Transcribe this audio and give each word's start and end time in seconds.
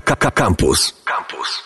Campus. 0.00 1.02
Campus. 1.04 1.62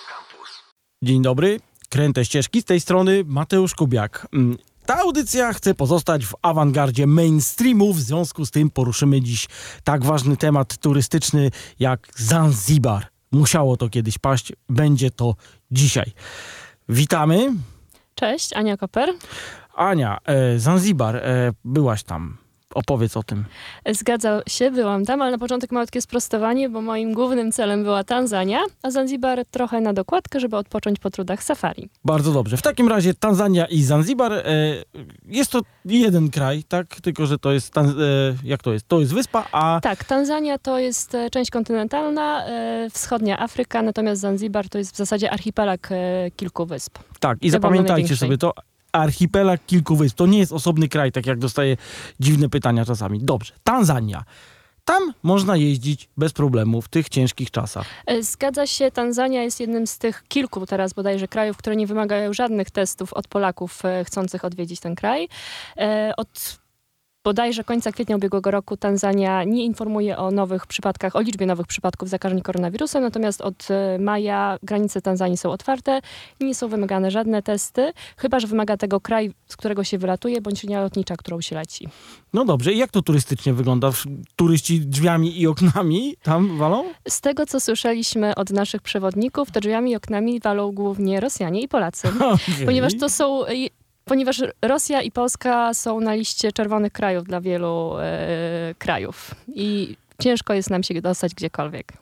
Dzień 1.03 1.23
dobry, 1.23 1.61
kręte 1.89 2.25
ścieżki 2.25 2.63
z 2.63 2.65
tej 2.65 2.81
strony 2.81 3.23
Mateusz 3.27 3.75
Kubiak. 3.75 4.27
Mm, 4.33 4.59
Ta 4.87 4.97
audycja 4.97 5.53
chce 5.53 5.75
pozostać 5.75 6.27
w 6.27 6.35
awangardzie 6.43 7.07
mainstreamu, 7.07 7.93
w 7.93 8.01
związku 8.01 8.47
z 8.47 8.51
tym 8.51 8.71
poruszymy 8.71 9.21
dziś 9.21 9.49
tak 9.85 10.05
ważny 10.05 10.37
temat 10.37 10.77
turystyczny 10.79 11.51
jak 11.79 12.09
Zanzibar. 12.17 13.07
Musiało 13.33 13.77
to 13.77 13.89
kiedyś 13.89 14.19
paść, 14.19 14.53
będzie 14.69 15.11
to 15.11 15.35
dzisiaj. 15.71 16.13
Witamy. 16.89 17.55
Cześć, 18.15 18.53
Ania 18.53 18.77
Koper. 18.77 19.09
Ania, 19.75 20.19
e, 20.25 20.59
Zanzibar, 20.59 21.17
e, 21.17 21.53
byłaś 21.65 22.03
tam. 22.03 22.42
Opowiedz 22.75 23.17
o 23.17 23.23
tym. 23.23 23.45
Zgadza 23.91 24.43
się, 24.49 24.71
byłam 24.71 25.05
tam, 25.05 25.23
ale 25.23 25.31
na 25.31 25.39
początek 25.39 25.73
malutkie 25.73 26.01
sprostowanie, 26.01 26.69
bo 26.69 26.81
moim 26.83 27.13
głównym 27.15 27.53
celem 27.53 27.83
była 27.85 28.05
Tanzania, 28.05 28.59
a 28.83 28.91
Zanzibar 28.91 29.45
trochę 29.51 29.81
na 29.81 29.93
dokładkę, 29.93 30.41
żeby 30.41 30.57
odpocząć 30.57 30.99
po 30.99 31.11
trudach 31.11 31.43
safari. 31.43 31.89
Bardzo 32.05 32.33
dobrze. 32.33 32.57
W 32.57 32.63
takim 32.63 32.89
razie 32.89 33.15
Tanzania 33.15 33.67
i 33.67 33.83
Zanzibar 33.83 34.33
e, 34.33 34.45
jest 35.27 35.51
to 35.51 35.61
jeden 35.85 36.31
kraj, 36.31 36.65
tak? 36.65 36.87
Tylko, 37.03 37.27
że 37.27 37.39
to 37.39 37.53
jest, 37.53 37.79
e, 37.79 37.83
jak 38.45 38.63
to 38.63 38.73
jest? 38.73 38.89
To 38.89 39.01
jest 39.01 39.15
wyspa, 39.15 39.45
a 39.53 39.81
Tak, 39.83 40.05
Tanzania 40.05 40.59
to 40.59 40.79
jest 40.79 41.15
e, 41.15 41.31
część 41.31 41.51
kontynentalna, 41.51 42.47
e, 42.47 42.89
wschodnia 42.93 43.41
Afryka, 43.41 43.83
natomiast 43.83 44.21
Zanzibar 44.21 44.69
to 44.69 44.79
jest 44.79 44.95
w 44.95 44.97
zasadzie 44.97 45.31
archipelag 45.31 45.89
e, 45.93 46.31
kilku 46.37 46.67
wysp. 46.67 46.99
Tak, 47.21 47.39
i 47.43 47.51
zapamiętajcie 47.51 48.17
sobie 48.17 48.39
to. 48.39 48.53
Archipelag 48.93 49.67
kilku 49.67 49.97
wysp. 49.97 50.17
To 50.17 50.27
nie 50.27 50.39
jest 50.39 50.53
osobny 50.53 50.89
kraj, 50.89 51.13
tak 51.13 51.27
jak 51.27 51.39
dostaję 51.39 51.77
dziwne 52.21 52.49
pytania 52.49 52.85
czasami. 52.85 53.21
Dobrze, 53.21 53.53
Tanzania. 53.65 54.25
Tam 54.85 55.13
można 55.23 55.57
jeździć 55.57 56.09
bez 56.17 56.33
problemu 56.33 56.83
w 56.83 56.89
tych 56.89 57.09
ciężkich 57.09 57.51
czasach. 57.51 57.87
E, 58.07 58.23
Zgadza 58.23 58.67
się, 58.67 58.91
Tanzania 58.91 59.43
jest 59.43 59.61
jednym 59.61 59.87
z 59.87 59.99
tych 59.99 60.25
kilku 60.29 60.67
teraz 60.67 60.93
bodajże 60.93 61.29
krajów, 61.29 61.57
które 61.57 61.77
nie 61.77 61.87
wymagają 61.87 62.33
żadnych 62.33 62.71
testów 62.71 63.13
od 63.13 63.29
Polaków 63.29 63.85
e, 63.85 64.05
chcących 64.05 64.45
odwiedzić 64.45 64.81
ten 64.81 64.95
kraj. 64.95 65.29
E, 65.77 66.13
Od 66.17 66.62
bodajże 67.25 67.65
końca 67.65 67.93
kwietnia 67.93 68.17
ubiegłego 68.17 68.51
roku 68.51 68.77
Tanzania 68.77 69.45
nie 69.45 69.65
informuje 69.65 70.17
o 70.17 70.31
nowych 70.31 70.67
przypadkach, 70.67 71.17
o 71.17 71.21
liczbie 71.21 71.47
nowych 71.47 71.67
przypadków 71.67 72.09
zakażeń 72.09 72.41
koronawirusem, 72.41 73.03
natomiast 73.03 73.41
od 73.41 73.71
e, 73.71 73.99
maja 73.99 74.59
granice 74.63 75.03
Tanzanii 75.03 75.37
są 75.37 75.51
otwarte 75.51 76.01
i 76.41 76.45
nie 76.45 76.55
są 76.55 76.69
wymagane 76.69 77.11
żadne 77.11 77.43
testy, 77.43 77.93
chyba 78.17 78.41
że 78.41 78.47
wymaga 78.47 78.77
tego 78.77 79.01
kraj, 79.01 79.33
z 79.47 79.57
którego 79.57 79.85
się 79.85 79.99
wylatuje, 79.99 80.41
bądź 80.41 80.63
linia 80.63 80.81
lotnicza, 80.81 81.17
którą 81.17 81.41
się 81.41 81.55
leci. 81.55 81.89
No 82.33 82.45
dobrze, 82.45 82.73
i 82.73 82.79
jak 82.79 82.91
to 82.91 83.03
turystycznie 83.03 83.55
wygląda? 83.55 83.91
Turyści 84.37 84.81
drzwiami 84.81 85.41
i 85.41 85.47
oknami 85.47 86.17
tam 86.23 86.59
walą? 86.59 86.85
Z 87.09 87.21
tego, 87.21 87.47
co 87.47 87.61
słyszeliśmy 87.61 88.35
od 88.35 88.51
naszych 88.51 88.83
przewodników, 88.83 89.51
to 89.51 89.61
drzwiami 89.61 89.91
i 89.91 89.97
oknami 89.97 90.41
walą 90.41 90.73
głównie 90.73 91.21
Rosjanie 91.21 91.63
i 91.63 91.69
Polacy. 91.69 92.09
Ponieważ 92.67 92.93
to 93.01 93.09
są. 93.09 93.43
Ponieważ 94.05 94.43
Rosja 94.63 95.03
i 95.03 95.11
Polska 95.11 95.75
są 95.75 96.01
na 96.01 96.15
liście 96.15 96.53
czerwonych 96.53 96.93
krajów 96.93 97.25
dla 97.25 97.41
wielu 97.41 97.99
e, 97.99 98.75
krajów. 98.79 99.35
I 99.55 99.97
ciężko 100.23 100.55
jest 100.55 100.71
nam 100.71 100.83
się 100.83 101.03
dostać 101.03 101.35
gdziekolwiek. 101.35 101.93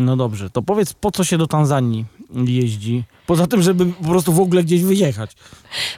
No 0.00 0.16
dobrze, 0.16 0.50
to 0.50 0.62
powiedz, 0.62 0.92
po 0.92 1.10
co 1.10 1.24
się 1.24 1.38
do 1.38 1.46
Tanzanii 1.46 2.04
jeździ? 2.46 3.04
Poza 3.26 3.46
tym, 3.46 3.62
żeby 3.62 3.86
po 3.86 4.08
prostu 4.08 4.32
w 4.32 4.40
ogóle 4.40 4.62
gdzieś 4.62 4.82
wyjechać. 4.82 5.30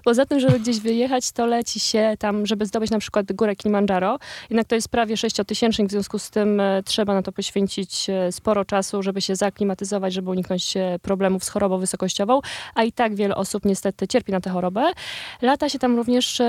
Poza 0.04 0.26
tym, 0.26 0.40
żeby 0.40 0.60
gdzieś 0.60 0.80
wyjechać, 0.80 1.32
to 1.32 1.46
leci 1.46 1.80
się 1.80 2.14
tam, 2.18 2.46
żeby 2.46 2.66
zdobyć 2.66 2.90
na 2.90 2.98
przykład 2.98 3.32
górę 3.32 3.56
Kilimandżaro. 3.56 4.18
Jednak 4.50 4.66
to 4.66 4.74
jest 4.74 4.88
prawie 4.88 5.16
sześciotysięcznik, 5.16 5.88
w 5.88 5.90
związku 5.90 6.18
z 6.18 6.30
tym 6.30 6.60
e, 6.60 6.82
trzeba 6.82 7.14
na 7.14 7.22
to 7.22 7.32
poświęcić 7.32 8.10
e, 8.10 8.32
sporo 8.32 8.64
czasu, 8.64 9.02
żeby 9.02 9.20
się 9.20 9.36
zaklimatyzować, 9.36 10.12
żeby 10.12 10.30
uniknąć 10.30 10.76
e, 10.76 10.98
problemów 11.02 11.44
z 11.44 11.48
chorobą 11.48 11.78
wysokościową. 11.78 12.40
A 12.74 12.84
i 12.84 12.92
tak 12.92 13.14
wiele 13.14 13.34
osób 13.34 13.64
niestety 13.64 14.08
cierpi 14.08 14.32
na 14.32 14.40
tę 14.40 14.50
chorobę. 14.50 14.92
Lata 15.42 15.68
się 15.68 15.78
tam 15.78 15.96
również 15.96 16.42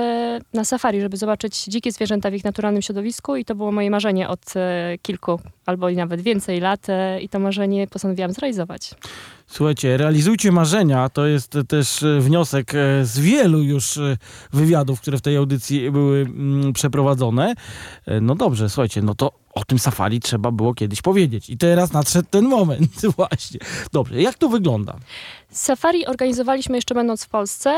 na 0.52 0.64
safari, 0.64 1.00
żeby 1.00 1.16
zobaczyć 1.16 1.64
dzikie 1.64 1.92
zwierzęta 1.92 2.30
w 2.30 2.34
ich 2.34 2.44
naturalnym 2.44 2.82
środowisku 2.82 3.36
i 3.36 3.44
to 3.44 3.54
było 3.54 3.72
moje 3.72 3.90
marzenie 3.90 4.28
od 4.28 4.54
kilku 5.02 5.40
albo 5.66 5.88
i 5.88 5.96
nawet 5.96 6.20
więcej 6.20 6.60
lat 6.60 6.88
e, 6.88 7.20
i 7.20 7.28
to 7.28 7.38
marzenie 7.38 7.86
postanowiłam 7.86 8.32
zrealizować. 8.32 8.90
Słuchajcie, 9.46 9.96
realizujcie 9.96 10.52
marzenia. 10.52 11.08
To 11.08 11.26
jest 11.26 11.58
też 11.68 12.02
e, 12.02 12.20
wniosek 12.20 12.74
e, 12.74 13.04
z 13.04 13.18
wielu 13.18 13.62
już 13.62 13.98
wywiadów, 14.52 15.00
które 15.00 15.18
w 15.18 15.22
tej 15.22 15.36
audycji 15.36 15.90
były 15.90 16.20
mm, 16.20 16.72
przeprowadzone. 16.72 17.54
No 18.20 18.34
dobrze, 18.34 18.68
słuchajcie, 18.68 19.02
no 19.02 19.14
to 19.14 19.32
o 19.54 19.64
tym 19.64 19.78
safari 19.78 20.20
trzeba 20.20 20.50
było 20.50 20.74
kiedyś 20.74 21.02
powiedzieć. 21.02 21.50
I 21.50 21.58
teraz 21.58 21.92
nadszedł 21.92 22.28
ten 22.30 22.44
moment, 22.44 22.92
właśnie. 23.16 23.60
Dobrze, 23.92 24.22
jak 24.22 24.38
to 24.38 24.48
wygląda? 24.48 24.98
Safari 25.50 26.06
organizowaliśmy 26.06 26.76
jeszcze 26.76 26.94
będąc 26.94 27.24
w 27.24 27.28
Polsce. 27.28 27.70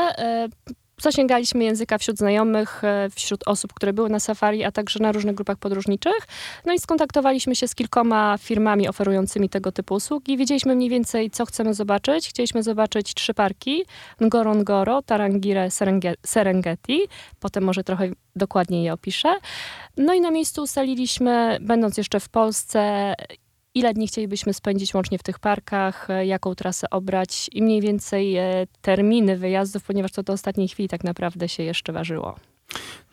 Zasięgaliśmy 1.01 1.63
języka 1.63 1.97
wśród 1.97 2.17
znajomych, 2.17 2.83
e, 2.83 3.09
wśród 3.15 3.47
osób, 3.47 3.73
które 3.73 3.93
były 3.93 4.09
na 4.09 4.19
safari, 4.19 4.63
a 4.63 4.71
także 4.71 4.99
na 4.99 5.11
różnych 5.11 5.35
grupach 5.35 5.57
podróżniczych. 5.57 6.27
No 6.65 6.73
i 6.73 6.79
skontaktowaliśmy 6.79 7.55
się 7.55 7.67
z 7.67 7.75
kilkoma 7.75 8.37
firmami 8.37 8.87
oferującymi 8.87 9.49
tego 9.49 9.71
typu 9.71 9.93
usługi. 9.93 10.37
Wiedzieliśmy 10.37 10.75
mniej 10.75 10.89
więcej, 10.89 11.31
co 11.31 11.45
chcemy 11.45 11.73
zobaczyć. 11.73 12.29
Chcieliśmy 12.29 12.63
zobaczyć 12.63 13.13
trzy 13.13 13.33
parki. 13.33 13.85
Ngorongoro, 14.21 15.01
Tarangire, 15.01 15.67
Serenge- 15.67 16.15
Serengeti. 16.25 16.99
Potem 17.39 17.63
może 17.63 17.83
trochę 17.83 18.09
dokładniej 18.35 18.83
je 18.83 18.93
opiszę. 18.93 19.35
No 19.97 20.13
i 20.13 20.21
na 20.21 20.31
miejscu 20.31 20.61
ustaliliśmy, 20.63 21.57
będąc 21.61 21.97
jeszcze 21.97 22.19
w 22.19 22.29
Polsce, 22.29 23.13
ile 23.77 23.93
dni 23.93 24.07
chcielibyśmy 24.07 24.53
spędzić 24.53 24.93
łącznie 24.93 25.17
w 25.17 25.23
tych 25.23 25.39
parkach, 25.39 26.09
e, 26.09 26.25
jaką 26.25 26.55
trasę 26.55 26.89
obrać 26.89 27.49
i 27.53 27.61
mniej 27.61 27.81
więcej 27.81 28.37
e, 28.37 28.67
terminy 28.81 29.37
wyjazdów, 29.37 29.83
ponieważ 29.83 30.11
to 30.11 30.23
do 30.23 30.33
ostatniej 30.33 30.67
chwili 30.67 30.89
tak 30.89 31.03
naprawdę 31.03 31.49
się 31.49 31.63
jeszcze 31.63 31.93
ważyło. 31.93 32.35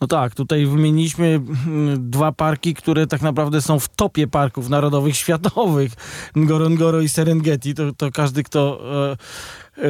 No 0.01 0.07
tak, 0.07 0.35
tutaj 0.35 0.67
wymieniliśmy 0.67 1.27
mm, 1.27 2.11
dwa 2.11 2.33
parki, 2.33 2.75
które 2.75 3.07
tak 3.07 3.23
naprawdę 3.23 3.63
są 3.63 3.79
w 3.79 3.89
topie 3.89 4.27
parków 4.27 4.69
narodowych 4.69 5.17
światowych. 5.23 5.93
Ngorongoro 6.37 7.01
i 7.01 7.09
Serengeti. 7.09 7.75
To, 7.75 7.93
to 7.93 8.11
każdy, 8.11 8.43
kto 8.43 8.81
e, 9.13 9.17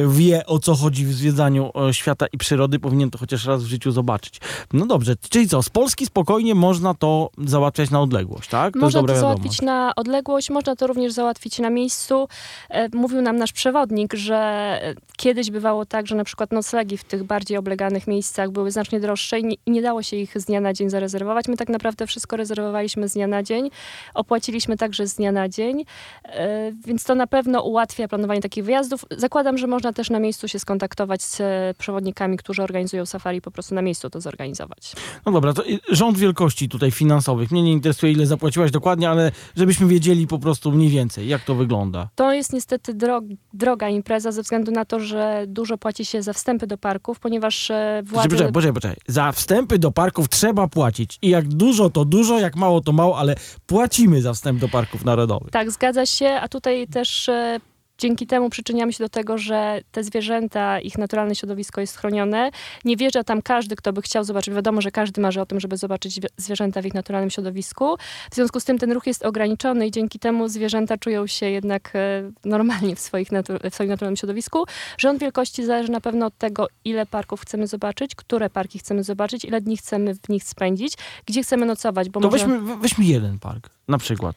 wie 0.07 0.45
o 0.45 0.59
co 0.59 0.75
chodzi 0.75 1.05
w 1.05 1.13
zwiedzaniu 1.13 1.71
e, 1.89 1.93
świata 1.93 2.25
i 2.33 2.37
przyrody, 2.37 2.79
powinien 2.79 3.11
to 3.11 3.17
chociaż 3.17 3.45
raz 3.45 3.63
w 3.63 3.67
życiu 3.67 3.91
zobaczyć. 3.91 4.39
No 4.73 4.85
dobrze, 4.85 5.13
czyli 5.29 5.47
co, 5.47 5.63
z 5.63 5.69
Polski 5.69 6.05
spokojnie 6.05 6.55
można 6.55 6.93
to 6.93 7.29
załatwiać 7.45 7.89
na 7.89 8.01
odległość, 8.01 8.49
tak? 8.49 8.73
To 8.73 8.79
Można 8.79 9.03
to 9.03 9.15
załatwić 9.15 9.61
na 9.61 9.91
odległość, 9.95 10.49
można 10.49 10.75
to 10.75 10.87
również 10.87 11.13
załatwić 11.13 11.59
na 11.59 11.69
miejscu. 11.69 12.27
E, 12.69 12.89
Mówił 12.95 13.21
nam 13.21 13.37
nasz 13.37 13.53
przewodnik, 13.53 14.13
że 14.13 14.79
kiedyś 15.17 15.51
bywało 15.51 15.85
tak, 15.85 16.07
że 16.07 16.15
na 16.15 16.23
przykład 16.23 16.51
noclegi 16.51 16.97
w 16.97 17.03
tych 17.03 17.23
bardziej 17.23 17.57
obleganych 17.57 18.07
miejscach 18.07 18.51
były 18.51 18.71
znacznie 18.71 18.99
droższe 18.99 19.39
i 19.39 19.43
nie, 19.43 19.55
i 19.65 19.71
nie 19.71 19.81
dało 19.81 20.03
się 20.03 20.17
ich 20.17 20.41
z 20.41 20.45
dnia 20.45 20.61
na 20.61 20.73
dzień 20.73 20.89
zarezerwować. 20.89 21.47
My 21.47 21.57
tak 21.57 21.69
naprawdę 21.69 22.07
wszystko 22.07 22.37
rezerwowaliśmy 22.37 23.07
z 23.07 23.13
dnia 23.13 23.27
na 23.27 23.43
dzień, 23.43 23.69
opłaciliśmy 24.13 24.77
także 24.77 25.07
z 25.07 25.15
dnia 25.15 25.31
na 25.31 25.49
dzień, 25.49 25.85
e, 26.23 26.71
więc 26.85 27.03
to 27.03 27.15
na 27.15 27.27
pewno 27.27 27.61
ułatwia 27.61 28.07
planowanie 28.07 28.41
takich 28.41 28.63
wyjazdów. 28.63 29.05
Zakładam, 29.17 29.57
że 29.57 29.67
można 29.75 29.93
też 29.93 30.09
na 30.09 30.19
miejscu 30.19 30.47
się 30.47 30.59
skontaktować 30.59 31.23
z 31.23 31.41
e, 31.41 31.73
przewodnikami, 31.77 32.37
którzy 32.37 32.63
organizują 32.63 33.05
safari, 33.05 33.41
po 33.41 33.51
prostu 33.51 33.75
na 33.75 33.81
miejscu 33.81 34.09
to 34.09 34.21
zorganizować. 34.21 34.93
No 35.25 35.31
dobra, 35.31 35.53
to 35.53 35.63
rząd 35.89 36.17
wielkości 36.17 36.69
tutaj 36.69 36.91
finansowych. 36.91 37.51
Mnie 37.51 37.63
nie 37.63 37.71
interesuje, 37.71 38.11
ile 38.11 38.25
zapłaciłaś 38.25 38.71
dokładnie, 38.71 39.09
ale 39.09 39.31
żebyśmy 39.55 39.87
wiedzieli 39.87 40.27
po 40.27 40.39
prostu 40.39 40.71
mniej 40.71 40.89
więcej, 40.89 41.27
jak 41.27 41.43
to 41.43 41.55
wygląda. 41.55 42.09
To 42.15 42.33
jest 42.33 42.53
niestety 42.53 42.93
drog, 42.93 43.23
droga 43.53 43.89
impreza 43.89 44.31
ze 44.31 44.41
względu 44.41 44.71
na 44.71 44.85
to, 44.85 44.99
że 44.99 45.45
dużo 45.47 45.77
płaci 45.77 46.05
się 46.05 46.21
za 46.21 46.33
wstępy 46.33 46.67
do 46.67 46.77
parków, 46.77 47.19
ponieważ 47.19 47.71
e, 47.71 48.01
władze... 48.05 48.29
Poczekaj, 48.29 48.51
poczekaj, 48.53 48.73
poczekaj. 48.73 48.97
Za 49.07 49.31
wstępy 49.31 49.79
do 49.79 49.91
parków 49.91 50.29
trzeba 50.29 50.67
płacić. 50.67 51.19
I 51.21 51.29
jak 51.29 51.47
dużo, 51.47 51.89
to 51.89 52.05
dużo, 52.05 52.39
jak 52.39 52.55
mało, 52.55 52.81
to 52.81 52.91
mało, 52.91 53.17
ale 53.17 53.35
płacimy 53.65 54.21
za 54.21 54.33
wstęp 54.33 54.59
do 54.59 54.69
parków 54.69 55.05
narodowych. 55.05 55.51
Tak, 55.51 55.71
zgadza 55.71 56.05
się, 56.05 56.29
a 56.29 56.47
tutaj 56.47 56.87
też 56.87 57.29
e, 57.29 57.59
dzięki 57.97 58.27
temu 58.27 58.49
przyczyniamy 58.49 58.93
się 58.93 59.03
do 59.03 59.09
tego, 59.09 59.37
że 59.37 59.81
te 59.91 60.03
zwierzęta, 60.03 60.79
ich 60.79 60.97
naturalne 60.97 61.35
środowisko 61.35 61.81
jest 61.81 61.97
chronione. 61.97 62.51
Nie 62.85 62.97
wjeżdża 62.97 63.23
tam 63.23 63.41
każdy, 63.41 63.75
kto 63.75 63.93
by 63.93 64.01
chciał 64.01 64.23
zobaczyć. 64.23 64.53
Wiadomo, 64.53 64.81
że 64.81 64.91
każdy 64.91 65.21
marzy 65.21 65.41
o 65.41 65.45
tym, 65.45 65.59
żeby 65.59 65.77
zobaczyć 65.77 66.19
zwie- 66.19 66.27
zwierzęta 66.37 66.81
w 66.81 66.85
ich 66.85 66.93
naturalnym 66.93 67.29
środowisku. 67.29 67.95
W 68.31 68.35
związku 68.35 68.59
z 68.59 68.65
tym 68.65 68.77
ten 68.77 68.91
ruch 68.91 69.07
jest 69.07 69.25
ograniczony 69.25 69.87
i 69.87 69.91
dzięki 69.91 70.19
temu 70.19 70.47
zwierzęta 70.47 70.97
czują 70.97 71.27
się 71.27 71.49
jednak 71.49 71.91
e, 71.95 72.31
normalnie 72.45 72.95
w, 72.95 72.99
swoich 72.99 73.31
natu- 73.31 73.69
w 73.71 73.73
swoim 73.75 73.89
naturalnym 73.89 74.17
środowisku. 74.17 74.65
Rząd 74.97 75.19
wielkości 75.19 75.65
zależy 75.65 75.91
na 75.91 76.01
pewno 76.01 76.25
od 76.25 76.37
tego, 76.37 76.67
ile 76.85 77.05
parków 77.05 77.41
chcemy 77.41 77.67
zobaczyć, 77.67 78.15
które 78.15 78.49
parki 78.49 78.79
chcemy 78.79 79.03
zobaczyć, 79.03 79.45
ile 79.45 79.61
dni 79.61 79.77
chcemy 79.77 80.15
w 80.15 80.29
nich 80.29 80.43
spędzić, 80.43 80.93
gdzie 81.25 81.43
chcemy 81.43 81.65
nocować, 81.65 82.09
bo 82.09 82.21
To 82.21 82.29
można... 82.29 82.47
weźmy, 82.47 82.77
weźmy 82.77 83.05
jeden 83.05 83.39
park 83.39 83.69
na 83.87 83.97
przykład. 83.97 84.35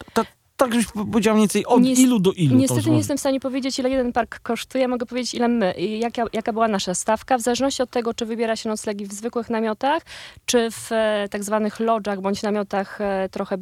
Tak 0.58 0.72
żebyś 0.72 0.86
powiedział 1.12 1.34
mniej 1.34 1.42
więcej 1.42 1.66
od 1.66 1.82
Nies- 1.82 1.98
ilu 1.98 2.18
do 2.18 2.32
ilu. 2.32 2.56
Niestety 2.56 2.90
nie 2.90 2.98
jestem 2.98 3.16
w 3.16 3.20
stanie 3.20 3.40
powiedzieć, 3.40 3.78
ile 3.78 3.90
jeden 3.90 4.12
park 4.12 4.40
kosztuje. 4.40 4.88
Mogę 4.88 5.06
powiedzieć, 5.06 5.34
ile 5.34 5.48
my, 5.48 5.74
jaka, 5.78 6.24
jaka 6.32 6.52
była 6.52 6.68
nasza 6.68 6.94
stawka. 6.94 7.38
W 7.38 7.40
zależności 7.40 7.82
od 7.82 7.90
tego, 7.90 8.14
czy 8.14 8.26
wybiera 8.26 8.56
się 8.56 8.68
noclegi 8.68 9.06
w 9.06 9.12
zwykłych 9.12 9.50
namiotach, 9.50 10.02
czy 10.44 10.70
w 10.70 10.92
e, 10.92 11.28
tak 11.30 11.44
zwanych 11.44 11.80
lodżach 11.80 12.20
bądź 12.20 12.42
namiotach 12.42 13.00
e, 13.00 13.28
trochę 13.28 13.56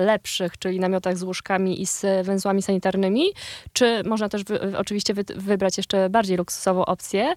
lepszych, 0.00 0.58
czyli 0.58 0.80
namiotach 0.80 1.18
z 1.18 1.22
łóżkami 1.22 1.82
i 1.82 1.86
z 1.86 2.26
węzłami 2.26 2.62
sanitarnymi, 2.62 3.24
czy 3.72 4.02
można 4.06 4.28
też 4.28 4.44
wy, 4.44 4.78
oczywiście 4.78 5.14
wy, 5.14 5.24
wybrać 5.36 5.76
jeszcze 5.76 6.10
bardziej 6.10 6.36
luksusową 6.36 6.84
opcję, 6.84 7.34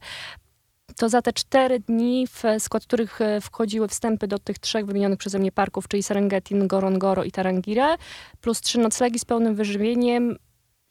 to 0.98 1.10
za 1.10 1.22
te 1.22 1.34
cztery 1.34 1.80
dni, 1.80 2.28
w 2.28 2.44
skład 2.60 2.86
których 2.86 3.22
e, 3.22 3.42
wchodziły 3.42 3.88
wstępy 3.88 4.28
do 4.28 4.40
tych 4.40 4.60
trzech 4.60 4.86
wymienionych 4.86 5.20
przeze 5.20 5.40
mnie 5.40 5.52
parków, 5.52 5.88
czyli 5.88 6.04
Serengeti, 6.04 6.56
Ngorongoro 6.56 7.24
i 7.24 7.32
Tarangire, 7.32 7.98
plus 8.42 8.62
trzy 8.62 8.80
noclegi 8.80 9.20
z 9.20 9.26
pełnym 9.26 9.56
wyżywieniem, 9.56 10.38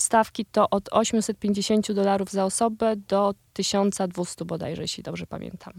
stawki 0.03 0.45
to 0.45 0.71
od 0.71 0.89
850 0.93 1.93
dolarów 1.93 2.31
za 2.31 2.45
osobę 2.45 2.97
do 2.97 3.35
1200 3.53 4.45
bodajże, 4.45 4.83
jeśli 4.83 5.03
dobrze 5.03 5.27
pamiętam. 5.27 5.73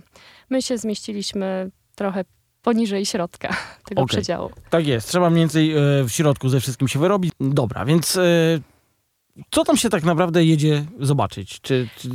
My 0.50 0.62
się 0.62 0.78
zmieściliśmy 0.78 1.72
trochę 1.96 2.26
poniżej 2.62 3.06
środka 3.06 3.50
tego 3.88 4.02
Okej. 4.02 4.16
przedziału. 4.18 4.50
Tak 4.70 4.88
jest, 4.88 5.08
trzeba 5.08 5.30
mniej 5.30 5.42
więcej 5.42 5.72
e, 5.72 5.82
w 6.04 6.10
środku 6.10 6.50
ze 6.50 6.60
wszystkim 6.60 6.88
się 6.88 7.00
wyrobić. 7.00 7.34
Dobra, 7.40 7.86
więc 7.86 8.18
e, 8.18 8.22
co 9.52 9.64
tam 9.64 9.78
się 9.78 9.90
tak 9.90 10.04
naprawdę 10.04 10.46
jedzie 10.46 10.86
zobaczyć? 11.00 11.62
Czy, 11.62 11.88
czy 11.98 12.10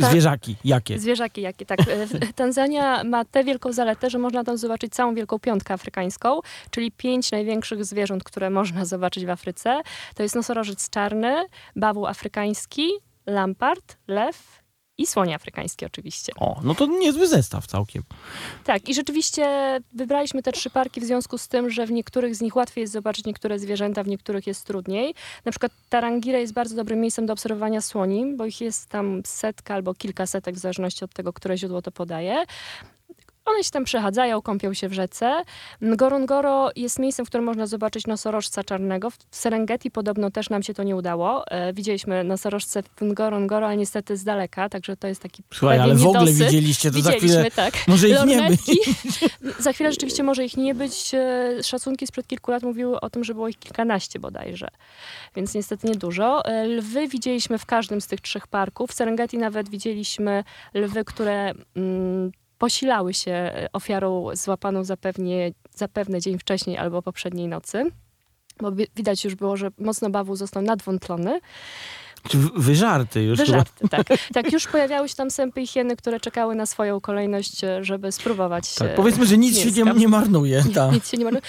Tak. 0.00 0.10
zwierzaki 0.10 0.56
jakie? 0.64 0.98
Zwierzaki 0.98 1.40
jakie, 1.40 1.66
tak. 1.66 1.80
E, 1.80 2.32
Tanzania 2.34 3.04
ma 3.04 3.24
tę 3.24 3.44
wielką 3.44 3.72
zaletę, 3.72 4.10
że 4.10 4.18
można 4.18 4.44
tam 4.44 4.56
zobaczyć 4.58 4.94
całą 4.94 5.14
wielką 5.14 5.38
piątkę 5.38 5.74
afrykańską, 5.74 6.40
czyli 6.70 6.92
pięć 6.92 7.32
największych 7.32 7.84
zwierząt, 7.84 8.24
które 8.24 8.50
można 8.50 8.84
zobaczyć 8.84 9.26
w 9.26 9.30
Afryce. 9.30 9.80
To 10.14 10.22
jest 10.22 10.34
nosorożec 10.34 10.90
czarny, 10.90 11.34
bawu 11.76 12.06
afrykański, 12.06 12.88
lampart, 13.26 13.96
lew 14.08 14.63
i 14.98 15.06
słonie 15.06 15.34
afrykańskie 15.34 15.86
oczywiście. 15.86 16.32
O, 16.36 16.60
no 16.64 16.74
to 16.74 16.86
niezły 16.86 17.28
zestaw 17.28 17.66
całkiem. 17.66 18.02
Tak, 18.64 18.88
i 18.88 18.94
rzeczywiście 18.94 19.46
wybraliśmy 19.92 20.42
te 20.42 20.52
trzy 20.52 20.70
parki 20.70 21.00
w 21.00 21.04
związku 21.04 21.38
z 21.38 21.48
tym, 21.48 21.70
że 21.70 21.86
w 21.86 21.90
niektórych 21.90 22.36
z 22.36 22.40
nich 22.40 22.56
łatwiej 22.56 22.82
jest 22.82 22.92
zobaczyć 22.92 23.24
niektóre 23.24 23.58
zwierzęta, 23.58 24.02
w 24.02 24.08
niektórych 24.08 24.46
jest 24.46 24.66
trudniej. 24.66 25.14
Na 25.44 25.52
przykład 25.52 25.72
Tarangire 25.88 26.40
jest 26.40 26.52
bardzo 26.52 26.76
dobrym 26.76 27.00
miejscem 27.00 27.26
do 27.26 27.32
obserwowania 27.32 27.80
słoni, 27.80 28.34
bo 28.36 28.46
ich 28.46 28.60
jest 28.60 28.88
tam 28.88 29.22
setka 29.26 29.74
albo 29.74 29.94
kilka 29.94 30.26
setek, 30.26 30.54
w 30.54 30.58
zależności 30.58 31.04
od 31.04 31.14
tego, 31.14 31.32
które 31.32 31.58
źródło 31.58 31.82
to 31.82 31.92
podaje. 31.92 32.44
One 33.46 33.64
się 33.64 33.70
tam 33.70 33.84
przechadzają, 33.84 34.42
kąpią 34.42 34.74
się 34.74 34.88
w 34.88 34.92
rzece. 34.92 35.42
Ngorongoro 35.82 36.70
jest 36.76 36.98
miejscem, 36.98 37.26
w 37.26 37.28
którym 37.28 37.44
można 37.44 37.66
zobaczyć 37.66 38.06
nosorożca 38.06 38.64
czarnego. 38.64 39.10
W 39.10 39.16
Serengeti 39.30 39.90
podobno 39.90 40.30
też 40.30 40.50
nam 40.50 40.62
się 40.62 40.74
to 40.74 40.82
nie 40.82 40.96
udało. 40.96 41.46
E, 41.46 41.72
widzieliśmy 41.72 42.24
nosorożce 42.24 42.82
w 42.82 43.02
Ngorongoro, 43.02 43.66
ale 43.66 43.76
niestety 43.76 44.16
z 44.16 44.24
daleka, 44.24 44.68
także 44.68 44.96
to 44.96 45.08
jest 45.08 45.22
taki 45.22 45.42
Słuchaj, 45.54 45.78
ale 45.78 45.94
w 45.94 46.06
ogóle 46.06 46.20
niedosyt. 46.20 46.46
widzieliście 46.46 46.90
to 46.90 47.00
za 47.00 47.10
Widzieliśmy, 47.10 47.28
chwilę. 47.50 47.50
tak. 47.50 47.74
Może 47.88 48.08
ich 48.08 48.24
nie 48.26 48.42
być. 48.48 48.60
Za 49.58 49.72
chwilę 49.72 49.90
rzeczywiście 49.92 50.22
może 50.22 50.44
ich 50.44 50.56
nie 50.56 50.74
być. 50.74 51.14
E, 51.14 51.62
Szacunki 51.62 52.06
sprzed 52.06 52.26
kilku 52.26 52.50
lat 52.50 52.62
mówiły 52.62 53.00
o 53.00 53.10
tym, 53.10 53.24
że 53.24 53.34
było 53.34 53.48
ich 53.48 53.58
kilkanaście 53.58 54.18
bodajże. 54.18 54.68
Więc 55.36 55.54
niestety 55.54 55.86
niedużo. 55.86 56.44
E, 56.44 56.64
Lwy 56.66 57.08
widzieliśmy 57.08 57.58
w 57.58 57.66
każdym 57.66 58.00
z 58.00 58.06
tych 58.06 58.20
trzech 58.20 58.46
parków. 58.46 58.90
W 58.90 58.94
Serengeti 58.94 59.38
nawet 59.38 59.68
widzieliśmy 59.68 60.44
lwy, 60.74 61.04
które 61.04 61.52
mm, 61.76 62.32
posilały 62.58 63.14
się 63.14 63.32
e, 63.32 63.68
ofiarą 63.72 64.28
złapaną 64.32 64.84
zapewnie, 64.84 65.52
zapewne 65.74 66.20
dzień 66.20 66.38
wcześniej 66.38 66.78
albo 66.78 67.02
poprzedniej 67.02 67.48
nocy. 67.48 67.90
Bo 68.60 68.72
wi- 68.72 68.86
widać 68.96 69.24
już 69.24 69.34
było, 69.34 69.56
że 69.56 69.70
mocno 69.78 70.10
bawu 70.10 70.36
został 70.36 70.62
nadwątlony. 70.62 71.40
Wyżarty 72.56 73.22
już. 73.22 73.38
Wyżarty, 73.38 73.88
tak. 73.88 74.06
Tak, 74.34 74.52
już 74.52 74.66
pojawiały 74.66 75.08
się 75.08 75.14
tam 75.14 75.30
sępy 75.30 75.60
i 75.60 75.66
hieny, 75.66 75.96
które 75.96 76.20
czekały 76.20 76.54
na 76.54 76.66
swoją 76.66 77.00
kolejność, 77.00 77.64
e, 77.64 77.84
żeby 77.84 78.12
spróbować 78.12 78.74
Tak, 78.74 78.94
powiedzmy, 78.94 79.26
że 79.26 79.38
nic 79.38 79.58
się 79.58 79.70
nie, 79.84 79.92
nie 79.92 80.08
marnuje. 80.08 80.64
Tak. 80.74 80.92
Nic 80.92 81.10
się 81.10 81.16
nie 81.16 81.24
marnuje. 81.24 81.42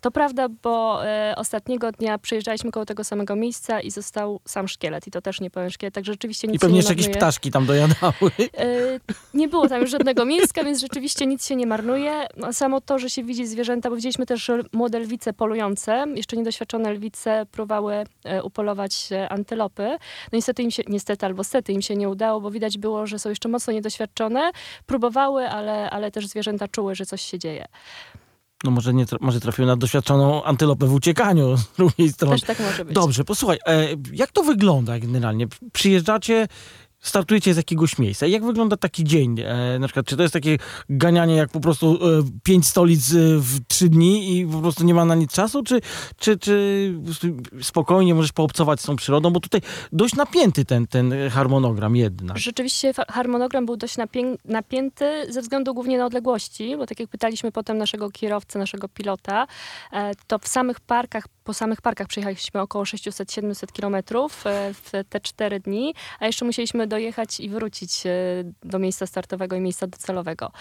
To 0.00 0.10
prawda, 0.10 0.48
bo 0.62 1.06
e, 1.06 1.34
ostatniego 1.36 1.92
dnia 1.92 2.18
przejeżdżaliśmy 2.18 2.70
koło 2.70 2.86
tego 2.86 3.04
samego 3.04 3.36
miejsca 3.36 3.80
i 3.80 3.90
został 3.90 4.40
sam 4.44 4.68
szkielet. 4.68 5.06
I 5.06 5.10
to 5.10 5.22
też 5.22 5.40
nie 5.40 5.50
pełen 5.50 5.70
szkielet, 5.70 5.94
tak 5.94 6.04
rzeczywiście 6.04 6.48
nic 6.48 6.56
I 6.56 6.58
pewnie 6.58 6.76
jeszcze 6.76 6.92
jakieś 6.92 7.08
ptaszki 7.08 7.50
tam 7.50 7.66
dojadały. 7.66 8.30
E, 8.58 9.00
nie 9.34 9.48
było 9.48 9.68
tam 9.68 9.80
już 9.80 9.90
żadnego 9.90 10.24
mięska, 10.24 10.64
więc 10.64 10.80
rzeczywiście 10.80 11.26
nic 11.26 11.46
się 11.46 11.56
nie 11.56 11.66
marnuje. 11.66 12.26
No, 12.36 12.52
samo 12.52 12.80
to, 12.80 12.98
że 12.98 13.10
się 13.10 13.22
widzi 13.22 13.46
zwierzęta, 13.46 13.90
bo 13.90 13.96
widzieliśmy 13.96 14.26
też 14.26 14.50
młode 14.72 14.98
lwice 14.98 15.32
polujące. 15.32 16.04
Jeszcze 16.14 16.36
niedoświadczone 16.36 16.92
lwice 16.92 17.46
próbowały 17.52 18.04
e, 18.24 18.42
upolować 18.42 19.08
antylopy. 19.28 19.88
No 20.32 20.36
niestety 20.36 20.62
im 20.62 20.70
się, 20.70 20.82
niestety 20.88 21.26
albo 21.26 21.44
stety 21.44 21.72
im 21.72 21.82
się 21.82 21.96
nie 21.96 22.08
udało, 22.08 22.40
bo 22.40 22.50
widać 22.50 22.78
było, 22.78 23.06
że 23.06 23.18
są 23.18 23.28
jeszcze 23.28 23.48
mocno 23.48 23.72
niedoświadczone. 23.72 24.50
Próbowały, 24.86 25.48
ale, 25.48 25.90
ale 25.90 26.10
też 26.10 26.26
zwierzęta 26.26 26.68
czuły, 26.68 26.94
że 26.94 27.06
coś 27.06 27.22
się 27.22 27.38
dzieje. 27.38 27.66
No 28.64 28.70
może, 28.70 28.94
nie, 28.94 29.04
może 29.20 29.40
trafił 29.40 29.66
na 29.66 29.76
doświadczoną 29.76 30.44
antylopę 30.44 30.86
w 30.86 30.94
uciekaniu 30.94 31.56
z 31.56 31.68
drugiej 31.76 32.12
strony. 32.12 32.36
Też 32.38 32.46
tak 32.46 32.60
może 32.60 32.84
być. 32.84 32.94
Dobrze, 32.94 33.24
posłuchaj, 33.24 33.58
e, 33.66 33.88
jak 34.12 34.32
to 34.32 34.42
wygląda 34.42 34.98
generalnie? 34.98 35.46
Przyjeżdżacie, 35.72 36.48
startujecie 37.08 37.54
z 37.54 37.56
jakiegoś 37.56 37.98
miejsca. 37.98 38.26
Jak 38.26 38.44
wygląda 38.44 38.76
taki 38.76 39.04
dzień? 39.04 39.40
E, 39.40 39.78
na 39.78 39.86
przykład, 39.86 40.06
czy 40.06 40.16
to 40.16 40.22
jest 40.22 40.32
takie 40.32 40.58
ganianie 40.88 41.36
jak 41.36 41.50
po 41.50 41.60
prostu 41.60 41.94
e, 41.94 42.22
pięć 42.42 42.66
stolic 42.66 43.12
e, 43.12 43.16
w 43.38 43.66
trzy 43.68 43.88
dni 43.88 44.38
i 44.38 44.46
po 44.46 44.60
prostu 44.60 44.84
nie 44.84 44.94
ma 44.94 45.04
na 45.04 45.14
nic 45.14 45.32
czasu? 45.32 45.62
Czy, 45.62 45.80
czy, 46.16 46.38
czy 46.38 47.34
spokojnie 47.62 48.14
możesz 48.14 48.32
poobcować 48.32 48.80
z 48.80 48.82
tą 48.84 48.96
przyrodą? 48.96 49.30
Bo 49.30 49.40
tutaj 49.40 49.60
dość 49.92 50.14
napięty 50.14 50.64
ten, 50.64 50.86
ten 50.86 51.14
harmonogram 51.30 51.96
jednak. 51.96 52.38
Rzeczywiście 52.38 52.92
harmonogram 53.08 53.66
był 53.66 53.76
dość 53.76 53.96
napię- 53.96 54.36
napięty 54.44 55.32
ze 55.32 55.42
względu 55.42 55.74
głównie 55.74 55.98
na 55.98 56.06
odległości, 56.06 56.76
bo 56.76 56.86
tak 56.86 57.00
jak 57.00 57.08
pytaliśmy 57.08 57.52
potem 57.52 57.78
naszego 57.78 58.10
kierowcę, 58.10 58.58
naszego 58.58 58.88
pilota, 58.88 59.46
e, 59.92 60.12
to 60.26 60.38
w 60.38 60.48
samych 60.48 60.80
parkach, 60.80 61.24
po 61.46 61.54
samych 61.54 61.80
parkach 61.80 62.06
przejechaliśmy 62.06 62.60
około 62.60 62.84
600-700 62.84 63.72
kilometrów 63.72 64.46
e, 64.46 64.74
w 64.74 64.90
te 65.08 65.20
cztery 65.20 65.60
dni, 65.60 65.94
a 66.20 66.26
jeszcze 66.26 66.44
musieliśmy 66.44 66.86
dojechać 66.86 67.40
i 67.40 67.48
wrócić 67.48 68.06
e, 68.06 68.10
do 68.62 68.78
miejsca 68.78 69.06
startowego 69.06 69.56
i 69.56 69.60
miejsca 69.60 69.86
docelowego. 69.86 70.52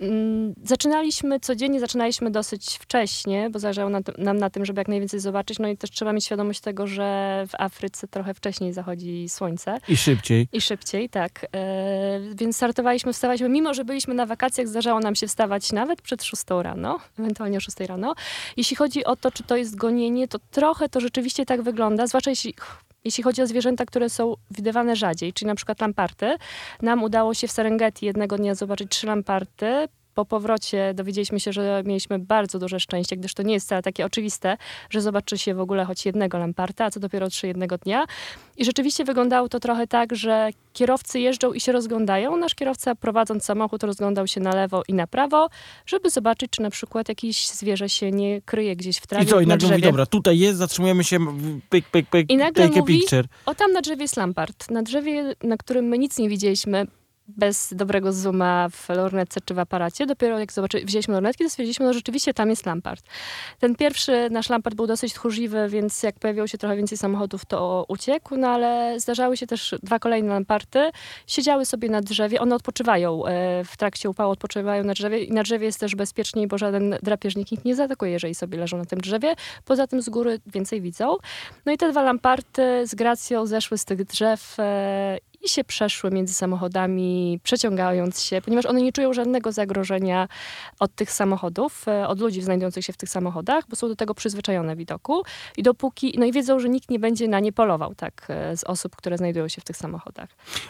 Mm, 0.00 0.54
Zaczynaliśmy 0.64 1.40
codziennie, 1.40 1.80
zaczynaliśmy 1.80 2.30
dosyć 2.30 2.78
wcześnie, 2.80 3.50
bo 3.50 3.58
zależało 3.58 3.90
nam 4.18 4.38
na 4.38 4.50
tym, 4.50 4.64
żeby 4.64 4.80
jak 4.80 4.88
najwięcej 4.88 5.20
zobaczyć. 5.20 5.58
No 5.58 5.68
i 5.68 5.76
też 5.76 5.90
trzeba 5.90 6.12
mieć 6.12 6.24
świadomość 6.24 6.60
tego, 6.60 6.86
że 6.86 7.44
w 7.48 7.54
Afryce 7.60 8.08
trochę 8.08 8.34
wcześniej 8.34 8.72
zachodzi 8.72 9.28
słońce. 9.28 9.78
I 9.88 9.96
szybciej. 9.96 10.48
I 10.52 10.60
szybciej, 10.60 11.08
tak. 11.08 11.46
E, 11.52 12.20
więc 12.34 12.56
startowaliśmy, 12.56 13.12
wstawaliśmy, 13.12 13.48
mimo 13.48 13.74
że 13.74 13.84
byliśmy 13.84 14.14
na 14.14 14.26
wakacjach, 14.26 14.68
zdarzało 14.68 15.00
nam 15.00 15.14
się 15.14 15.26
wstawać 15.26 15.72
nawet 15.72 16.02
przed 16.02 16.22
6 16.24 16.42
rano, 16.62 16.98
ewentualnie 17.18 17.58
o 17.58 17.60
6 17.60 17.80
rano. 17.80 18.14
Jeśli 18.56 18.76
chodzi 18.76 19.04
o 19.04 19.16
to, 19.16 19.30
czy 19.30 19.42
to 19.42 19.56
jest 19.56 19.76
gonienie, 19.76 20.17
to 20.26 20.38
trochę 20.50 20.88
to 20.88 21.00
rzeczywiście 21.00 21.46
tak 21.46 21.62
wygląda, 21.62 22.06
zwłaszcza 22.06 22.30
jeśli, 22.30 22.54
jeśli 23.04 23.24
chodzi 23.24 23.42
o 23.42 23.46
zwierzęta, 23.46 23.84
które 23.84 24.10
są 24.10 24.34
widywane 24.50 24.96
rzadziej, 24.96 25.32
czyli 25.32 25.46
na 25.46 25.54
przykład 25.54 25.80
lamparty. 25.80 26.36
Nam 26.82 27.02
udało 27.02 27.34
się 27.34 27.48
w 27.48 27.52
Serengeti 27.52 28.06
jednego 28.06 28.36
dnia 28.36 28.54
zobaczyć 28.54 28.90
trzy 28.90 29.06
lamparty. 29.06 29.88
Po 30.18 30.24
powrocie 30.24 30.94
dowiedzieliśmy 30.94 31.40
się, 31.40 31.52
że 31.52 31.82
mieliśmy 31.86 32.18
bardzo 32.18 32.58
duże 32.58 32.80
szczęście, 32.80 33.16
gdyż 33.16 33.34
to 33.34 33.42
nie 33.42 33.54
jest 33.54 33.66
wcale 33.66 33.82
takie 33.82 34.06
oczywiste, 34.06 34.56
że 34.90 35.00
zobaczy 35.00 35.38
się 35.38 35.54
w 35.54 35.60
ogóle 35.60 35.84
choć 35.84 36.06
jednego 36.06 36.38
lamparta, 36.38 36.84
a 36.84 36.90
co 36.90 37.00
dopiero 37.00 37.28
trzy 37.28 37.46
jednego 37.46 37.78
dnia. 37.78 38.04
I 38.56 38.64
rzeczywiście 38.64 39.04
wyglądało 39.04 39.48
to 39.48 39.60
trochę 39.60 39.86
tak, 39.86 40.16
że 40.16 40.50
kierowcy 40.72 41.20
jeżdżą 41.20 41.52
i 41.52 41.60
się 41.60 41.72
rozglądają. 41.72 42.36
Nasz 42.36 42.54
kierowca 42.54 42.94
prowadząc 42.94 43.44
samochód 43.44 43.82
rozglądał 43.82 44.26
się 44.26 44.40
na 44.40 44.54
lewo 44.54 44.82
i 44.88 44.94
na 44.94 45.06
prawo, 45.06 45.48
żeby 45.86 46.10
zobaczyć, 46.10 46.50
czy 46.50 46.62
na 46.62 46.70
przykład 46.70 47.08
jakieś 47.08 47.48
zwierzę 47.48 47.88
się 47.88 48.10
nie 48.10 48.42
kryje 48.42 48.76
gdzieś 48.76 48.96
w 48.98 49.06
trawie 49.06 49.24
I 49.24 49.26
co? 49.26 49.40
I 49.40 49.46
na 49.46 49.54
nagle 49.54 49.66
mówi, 49.68 49.76
drzewie. 49.76 49.90
dobra, 49.92 50.06
tutaj 50.06 50.38
jest, 50.38 50.58
zatrzymujemy 50.58 51.04
się, 51.04 51.18
pyk, 51.68 51.84
pyk, 51.90 52.06
pyk, 52.06 52.30
I 52.30 52.36
nagle 52.36 52.64
take 52.68 52.76
a 52.78 52.80
mówi- 52.80 52.98
picture. 53.00 53.24
O, 53.46 53.54
tam 53.54 53.72
na 53.72 53.80
drzewie 53.80 54.02
jest 54.02 54.16
lampart. 54.16 54.70
Na 54.70 54.82
drzewie, 54.82 55.34
na 55.42 55.56
którym 55.56 55.84
my 55.84 55.98
nic 55.98 56.18
nie 56.18 56.28
widzieliśmy 56.28 56.86
bez 57.28 57.74
dobrego 57.74 58.12
zooma 58.12 58.68
w 58.68 58.88
lornetce 58.88 59.40
czy 59.44 59.54
w 59.54 59.58
aparacie. 59.58 60.06
Dopiero 60.06 60.38
jak 60.38 60.52
zobaczy, 60.52 60.84
wzięliśmy 60.84 61.14
lornetki, 61.14 61.44
to 61.44 61.50
stwierdziliśmy, 61.50 61.86
że 61.86 61.92
rzeczywiście 61.92 62.34
tam 62.34 62.50
jest 62.50 62.66
lampart. 62.66 63.04
Ten 63.58 63.74
pierwszy 63.76 64.30
nasz 64.30 64.48
lampart 64.50 64.76
był 64.76 64.86
dosyć 64.86 65.14
tchórzliwy, 65.14 65.68
więc 65.68 66.02
jak 66.02 66.18
pojawiło 66.18 66.46
się 66.46 66.58
trochę 66.58 66.76
więcej 66.76 66.98
samochodów, 66.98 67.44
to 67.44 67.84
uciekł, 67.88 68.36
no 68.36 68.48
ale 68.48 69.00
zdarzały 69.00 69.36
się 69.36 69.46
też 69.46 69.74
dwa 69.82 69.98
kolejne 69.98 70.28
lamparty. 70.28 70.90
Siedziały 71.26 71.66
sobie 71.66 71.88
na 71.88 72.00
drzewie, 72.00 72.40
one 72.40 72.54
odpoczywają 72.54 73.26
e, 73.26 73.64
w 73.64 73.76
trakcie 73.76 74.10
upału, 74.10 74.32
odpoczywają 74.32 74.84
na 74.84 74.92
drzewie 74.92 75.24
i 75.24 75.32
na 75.32 75.42
drzewie 75.42 75.66
jest 75.66 75.80
też 75.80 75.94
bezpieczniej, 75.94 76.46
bo 76.46 76.58
żaden 76.58 76.96
drapieżnik 77.02 77.52
ich 77.52 77.64
nie 77.64 77.76
zaatakuje, 77.76 78.12
jeżeli 78.12 78.34
sobie 78.34 78.58
leżą 78.58 78.76
na 78.78 78.84
tym 78.84 79.00
drzewie. 79.00 79.34
Poza 79.64 79.86
tym 79.86 80.02
z 80.02 80.08
góry 80.08 80.40
więcej 80.46 80.80
widzą. 80.80 81.16
No 81.66 81.72
i 81.72 81.76
te 81.76 81.90
dwa 81.90 82.02
lamparty 82.02 82.86
z 82.86 82.94
gracją 82.94 83.46
zeszły 83.46 83.78
z 83.78 83.84
tych 83.84 84.04
drzew 84.04 84.56
e, 84.58 85.18
i 85.44 85.48
się 85.48 85.64
przeszły 85.64 86.10
między 86.10 86.34
samochodami, 86.34 87.40
przeciągając 87.42 88.22
się, 88.22 88.42
ponieważ 88.42 88.66
one 88.66 88.82
nie 88.82 88.92
czują 88.92 89.12
żadnego 89.12 89.52
zagrożenia 89.52 90.28
od 90.80 90.94
tych 90.94 91.12
samochodów, 91.12 91.88
e, 91.88 92.08
od 92.08 92.20
ludzi 92.20 92.42
znajdujących 92.42 92.84
się 92.84 92.92
w 92.92 92.96
tych 92.96 93.08
samochodach, 93.08 93.64
bo 93.68 93.76
są 93.76 93.88
do 93.88 93.96
tego 93.96 94.14
przyzwyczajone 94.14 94.76
widoku 94.76 95.22
i 95.56 95.62
dopóki, 95.62 96.14
no 96.18 96.26
i 96.26 96.32
wiedzą, 96.32 96.60
że 96.60 96.68
nikt 96.68 96.90
nie 96.90 96.98
będzie 96.98 97.28
na 97.28 97.40
nie 97.40 97.52
polował, 97.52 97.94
tak, 97.94 98.26
e, 98.28 98.56
z 98.56 98.64
osób, 98.64 98.96
które 98.96 99.18
znajdują 99.18 99.48
się 99.48 99.60
w 99.60 99.64
tych 99.64 99.76
samochodach. 99.76 100.28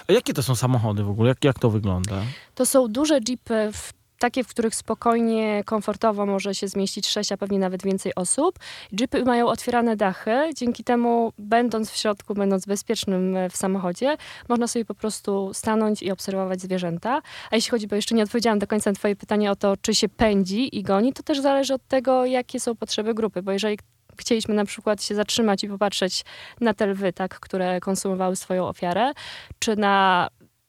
A 0.08 0.12
jakie 0.12 0.34
to 0.34 0.42
są 0.42 0.54
samochody 0.54 1.02
w 1.02 1.10
ogóle? 1.10 1.28
Jak, 1.28 1.44
jak 1.44 1.58
to 1.58 1.70
wygląda? 1.70 2.22
To 2.54 2.66
są 2.66 2.88
duże 2.88 3.20
jeepy 3.28 3.70
w 3.72 3.97
takie, 4.18 4.44
w 4.44 4.48
których 4.48 4.74
spokojnie, 4.74 5.62
komfortowo 5.64 6.26
może 6.26 6.54
się 6.54 6.68
zmieścić 6.68 7.08
sześć, 7.08 7.32
a 7.32 7.36
pewnie 7.36 7.58
nawet 7.58 7.82
więcej 7.82 8.14
osób. 8.14 8.58
Jeepy 9.00 9.24
mają 9.24 9.46
otwierane 9.48 9.96
dachy, 9.96 10.50
dzięki 10.54 10.84
temu 10.84 11.32
będąc 11.38 11.90
w 11.90 11.96
środku, 11.96 12.34
będąc 12.34 12.66
bezpiecznym 12.66 13.36
e, 13.36 13.50
w 13.50 13.56
samochodzie, 13.56 14.16
można 14.48 14.66
sobie 14.66 14.84
po 14.84 14.94
prostu 14.94 15.50
stanąć 15.54 16.02
i 16.02 16.10
obserwować 16.10 16.60
zwierzęta. 16.60 17.22
A 17.50 17.56
jeśli 17.56 17.70
chodzi, 17.70 17.86
bo 17.86 17.96
jeszcze 17.96 18.14
nie 18.14 18.22
odpowiedziałam 18.22 18.58
do 18.58 18.66
końca 18.66 18.90
na 18.90 18.94
twoje 18.94 19.16
pytanie 19.16 19.50
o 19.50 19.56
to, 19.56 19.76
czy 19.76 19.94
się 19.94 20.08
pędzi 20.08 20.78
i 20.78 20.82
goni, 20.82 21.12
to 21.12 21.22
też 21.22 21.40
zależy 21.40 21.74
od 21.74 21.86
tego, 21.86 22.26
jakie 22.26 22.60
są 22.60 22.76
potrzeby 22.76 23.14
grupy, 23.14 23.42
bo 23.42 23.52
jeżeli 23.52 23.78
chcieliśmy 24.18 24.54
na 24.54 24.64
przykład 24.64 25.02
się 25.02 25.14
zatrzymać 25.14 25.64
i 25.64 25.68
popatrzeć 25.68 26.24
na 26.60 26.74
te 26.74 26.86
lwy, 26.86 27.12
tak, 27.12 27.40
które 27.40 27.80
konsumowały 27.80 28.36
swoją 28.36 28.68
ofiarę, 28.68 29.12
czy 29.58 29.76
na 29.76 30.28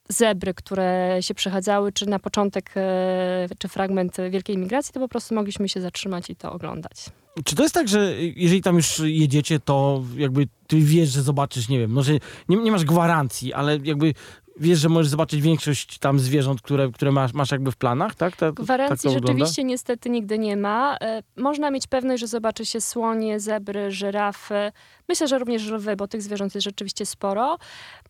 zebry, 0.10 0.54
które 0.54 1.18
się 1.22 1.34
przechadzały, 1.34 1.92
czy 1.92 2.06
na 2.06 2.20
początek, 2.20 2.72
e, 2.76 3.48
czy 3.58 3.68
fragment 3.68 4.18
Wielkiej 4.30 4.58
Migracji, 4.58 4.94
to 4.94 5.00
po 5.00 5.08
prostu 5.08 5.36
mogliśmy 5.36 5.70
się 5.70 5.82
zatrzymać 5.82 6.30
i 6.30 6.36
to 6.36 6.52
oglądać. 6.52 7.06
Czy 7.46 7.56
to 7.56 7.64
jest 7.64 7.76
tak, 7.76 7.88
że 7.88 8.14
jeżeli 8.20 8.62
tam 8.62 8.76
już 8.76 9.00
jedziecie, 9.00 9.60
to 9.60 10.04
jakby 10.18 10.48
ty 10.68 10.78
wiesz, 10.80 11.10
że 11.10 11.22
zobaczysz, 11.22 11.70
nie 11.70 11.80
wiem, 11.80 11.94
no, 11.94 12.04
że 12.04 12.14
nie, 12.50 12.58
nie 12.58 12.72
masz 12.72 12.86
gwarancji, 12.86 13.54
ale 13.54 13.80
jakby 13.84 14.14
wiesz, 14.60 14.80
że 14.80 14.90
możesz 14.90 15.08
zobaczyć 15.08 15.42
większość 15.42 16.00
tam 16.00 16.20
zwierząt, 16.20 16.62
które, 16.62 16.92
które 16.92 17.12
masz, 17.12 17.34
masz 17.34 17.52
jakby 17.52 17.72
w 17.72 17.78
planach, 17.78 18.16
tak? 18.16 18.36
Ta, 18.36 18.52
Gwarancji 18.52 19.10
tak 19.10 19.28
rzeczywiście 19.28 19.64
niestety 19.64 20.10
nigdy 20.10 20.40
nie 20.40 20.58
ma. 20.58 20.98
E, 21.02 21.24
można 21.38 21.72
mieć 21.72 21.88
pewność, 21.88 22.22
że 22.22 22.28
zobaczy 22.28 22.66
się 22.66 22.82
słonie, 22.82 23.40
zebry, 23.40 23.92
żyrafy. 23.92 24.72
Myślę, 25.10 25.28
że 25.28 25.40
również 25.40 25.68
lwy, 25.68 25.96
bo 25.96 26.08
tych 26.08 26.22
zwierząt 26.22 26.56
jest 26.56 26.66
rzeczywiście 26.66 27.06
sporo. 27.06 27.58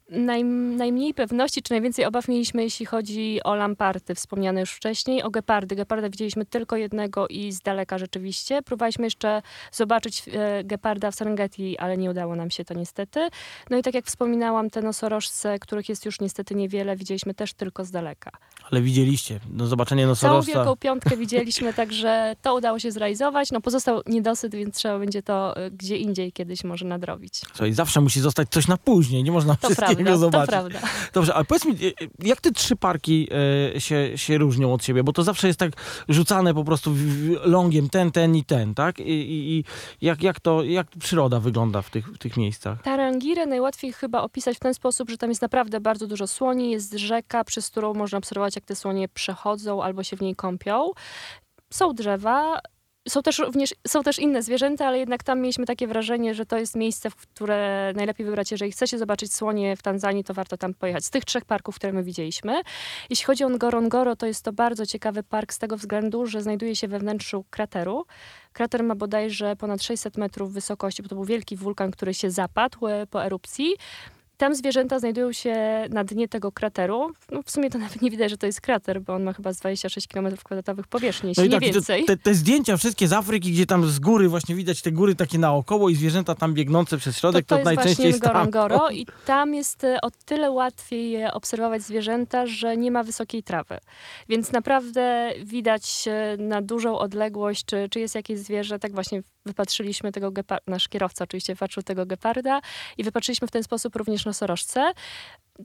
Naj, 0.10 0.44
najmniej 0.44 1.14
pewności, 1.14 1.62
czy 1.62 1.74
najwięcej 1.74 2.06
obaw 2.06 2.28
mieliśmy, 2.28 2.64
jeśli 2.64 2.86
chodzi 2.86 3.40
o 3.44 3.56
lamparty, 3.56 4.16
wspomniane 4.16 4.60
już 4.60 4.72
wcześniej, 4.72 5.24
o 5.24 5.30
gepardy. 5.30 5.76
Geparda 5.76 6.10
widzieliśmy 6.10 6.46
tylko 6.46 6.76
jednego 6.76 7.28
i 7.28 7.52
z 7.52 7.62
daleka 7.62 7.98
rzeczywiście. 7.98 8.62
Próbowaliśmy 8.62 9.06
jeszcze 9.06 9.42
zobaczyć 9.72 10.24
e, 10.28 10.64
geparda 10.64 11.12
w 11.12 11.16
Serengeti, 11.16 11.78
ale 11.78 11.98
nie 11.98 12.10
udało 12.10 12.36
nam 12.36 12.52
się 12.52 12.66
to 12.66 12.74
niestety. 12.74 13.28
No 13.70 13.78
i 13.78 13.84
tak 13.84 13.94
jak 13.94 14.06
wspominałam, 14.06 14.70
te 14.70 14.82
nosorożce, 14.82 15.60
których 15.60 15.90
jest 15.90 16.06
już 16.06 16.20
niestety 16.20 16.56
niewiele, 16.56 16.96
widzieliśmy 16.96 17.34
też 17.34 17.54
tylko 17.54 17.86
z 17.86 17.92
daleka. 17.92 18.32
Ale 18.72 18.82
widzieliście, 18.82 19.40
no 19.54 19.68
zobaczenie 19.68 20.08
nosorożca. 20.08 20.52
Całą 20.52 20.66
wielką 20.66 20.78
piątkę 20.78 21.18
widzieliśmy, 21.18 21.74
także 21.74 22.36
to 22.42 22.56
udało 22.56 22.80
się 22.80 22.92
zrealizować. 22.92 23.52
No 23.52 23.62
pozostał 23.62 24.02
niedosyt, 24.08 24.56
więc 24.56 24.76
trzeba 24.76 25.00
będzie 25.00 25.24
to 25.24 25.58
e, 25.58 25.72
gdzie 25.72 25.98
indziej 25.98 26.32
kiedyś 26.32 26.64
może 26.64 26.86
nadrobić. 26.86 27.34
Słuchaj, 27.34 27.74
zawsze 27.74 28.02
musi 28.02 28.22
zostać 28.22 28.50
coś 28.50 28.68
na 28.68 28.78
później, 28.78 29.24
nie 29.24 29.32
można 29.32 29.56
to 29.56 29.68
wszystkiego 29.68 30.04
prawda, 30.04 30.18
zobaczyć. 30.18 30.46
To 30.46 30.52
prawda. 30.52 30.80
Dobrze, 31.14 31.34
ale 31.34 31.46
powiedz 31.46 31.66
mi, 31.66 31.74
e, 31.74 32.28
jak 32.28 32.42
te 32.42 32.52
trzy 32.52 32.76
parki 32.76 33.28
się, 33.78 34.18
się 34.18 34.38
różnią 34.38 34.74
od 34.74 34.84
siebie? 34.84 35.04
Bo 35.04 35.14
to 35.14 35.24
zawsze 35.24 35.48
jest 35.48 35.60
tak 35.60 35.72
rzucane 36.10 36.54
po 36.54 36.64
prostu 36.64 36.94
longiem 37.44 37.90
ten, 37.90 38.12
ten 38.12 38.36
i 38.36 38.44
ten, 38.44 38.76
tak? 38.76 39.00
I, 39.00 39.04
i, 39.04 39.58
i 39.58 39.64
jak, 40.02 40.24
jak, 40.24 40.40
to, 40.40 40.64
jak 40.64 40.88
przyroda 41.00 41.40
wygląda 41.40 41.82
w 41.82 41.90
tych, 41.90 42.08
w 42.08 42.18
tych 42.18 42.38
miejscach? 42.38 42.82
Tarangirę 42.82 43.46
najłatwiej 43.46 43.94
chyba 43.94 44.22
opisać 44.22 44.58
w 44.58 44.60
ten 44.60 44.74
sposób, 44.74 45.10
że 45.10 45.18
tam 45.18 45.30
jest 45.30 45.42
naprawdę 45.42 45.80
bardzo 45.80 46.08
dużo 46.08 46.28
słoni, 46.28 46.72
jest 46.72 46.94
rzeka, 46.94 47.44
przez 47.44 47.70
którą 47.70 47.94
można 47.94 48.18
obserwować, 48.18 48.56
jak 48.60 48.66
te 48.66 48.76
słonie 48.76 49.10
przechodzą 49.10 49.84
albo 49.84 50.04
się 50.04 50.18
w 50.18 50.22
niej 50.22 50.36
kąpią. 50.36 50.92
Są 51.74 51.94
drzewa, 51.94 52.60
są 53.10 53.22
też 53.22 53.40
również, 53.40 53.76
są 53.88 54.04
też 54.04 54.20
inne 54.20 54.44
zwierzęta, 54.44 54.88
ale 54.88 55.00
jednak 55.00 55.24
tam 55.24 55.40
mieliśmy 55.40 55.66
takie 55.66 55.88
wrażenie, 55.88 56.36
że 56.36 56.46
to 56.46 56.58
jest 56.58 56.76
miejsce, 56.76 57.10
w 57.10 57.16
które 57.16 57.92
najlepiej 57.96 58.26
wybrać, 58.26 58.52
jeżeli 58.52 58.72
chcecie 58.72 58.98
zobaczyć 58.98 59.34
słonie 59.34 59.76
w 59.76 59.82
Tanzanii, 59.82 60.24
to 60.24 60.34
warto 60.34 60.58
tam 60.58 60.74
pojechać. 60.74 61.06
Z 61.06 61.10
tych 61.10 61.26
trzech 61.26 61.46
parków, 61.46 61.76
które 61.76 61.94
my 61.94 62.04
widzieliśmy. 62.04 62.62
Jeśli 63.10 63.26
chodzi 63.26 63.44
o 63.44 63.50
Ngorongoro, 63.50 64.16
to 64.16 64.26
jest 64.26 64.46
to 64.46 64.54
bardzo 64.54 64.86
ciekawy 64.86 65.24
park 65.24 65.54
z 65.54 65.60
tego 65.60 65.78
względu, 65.78 66.26
że 66.26 66.42
znajduje 66.42 66.76
się 66.76 66.88
we 66.88 67.00
wnętrzu 67.00 67.46
krateru. 67.50 68.06
Krater 68.54 68.84
ma 68.84 68.96
bodajże 68.96 69.56
ponad 69.56 69.84
600 69.84 70.18
metrów 70.18 70.54
wysokości, 70.54 71.04
bo 71.04 71.10
to 71.10 71.16
był 71.16 71.26
wielki 71.26 71.56
wulkan, 71.56 71.92
który 71.92 72.14
się 72.14 72.32
zapadł 72.32 72.88
e, 72.88 73.08
po 73.08 73.26
erupcji. 73.26 73.76
Tam 74.40 74.56
zwierzęta 74.56 75.00
znajdują 75.00 75.34
się 75.34 75.86
na 75.90 76.04
dnie 76.04 76.28
tego 76.28 76.52
krateru. 76.52 77.12
No, 77.32 77.44
w 77.44 77.52
sumie 77.52 77.70
to 77.70 77.78
nawet 77.78 78.02
nie 78.02 78.12
widać, 78.12 78.32
że 78.32 78.38
to 78.38 78.46
jest 78.46 78.62
krater, 78.62 79.02
bo 79.02 79.14
on 79.14 79.24
ma 79.24 79.34
chyba 79.34 79.54
z 79.54 79.60
26 79.60 80.08
km 80.08 80.38
kwadratowych 80.38 80.88
powierzchni, 80.88 81.30
jeśli 81.30 81.44
no 81.44 81.48
nie 81.48 81.62
tak, 81.62 81.74
więcej. 81.74 82.06
Te, 82.06 82.18
te, 82.18 82.34
zdjęcia 82.34 82.78
wszystkie 82.78 83.08
z 83.08 83.14
Afryki, 83.14 83.52
gdzie 83.52 83.66
tam 83.66 83.88
z 83.88 84.00
góry 84.00 84.30
właśnie 84.30 84.56
widać 84.56 84.82
te 84.82 84.92
góry 84.92 85.16
takie 85.16 85.40
naokoło 85.40 85.90
i 85.90 85.96
zwierzęta 85.96 86.36
tam 86.36 86.54
biegnące 86.54 86.98
przez 86.98 87.18
środek, 87.18 87.46
to, 87.46 87.56
to, 87.56 87.64
to 87.64 87.66
najczęściej 87.66 88.08
jest 88.08 88.24
Ngorongoro 88.24 88.90
i 89.00 89.06
tam 89.26 89.54
jest 89.54 89.84
e, 89.84 90.02
o 90.02 90.12
tyle 90.26 90.52
łatwiej 90.52 91.26
obserwować 91.26 91.82
zwierzęta, 91.82 92.46
że 92.46 92.78
nie 92.78 92.92
ma 92.92 93.04
wysokiej 93.04 93.44
trawy. 93.44 93.78
Więc 94.30 94.52
naprawdę 94.52 95.32
widać 95.44 96.08
e, 96.08 96.38
na 96.38 96.62
dużą 96.62 97.00
odległość, 97.00 97.66
czy, 97.66 97.88
czy 97.92 98.00
jest 98.00 98.16
jakieś 98.16 98.40
zwierzę, 98.40 98.80
tak 98.80 98.92
właśnie 98.92 99.22
wypatrzyliśmy 99.46 100.12
tego 100.12 100.32
geparda, 100.32 100.64
nasz 100.68 100.88
kierowca 100.88 101.24
oczywiście 101.24 101.54
wypatrzył 101.54 101.84
tego 101.84 102.06
geparda 102.06 102.62
i 102.98 103.04
wypatrzyliśmy 103.04 103.48
w 103.48 103.52
ten 103.52 103.64
sposób 103.64 103.96
również 103.96 104.26
nosorożce. 104.30 104.92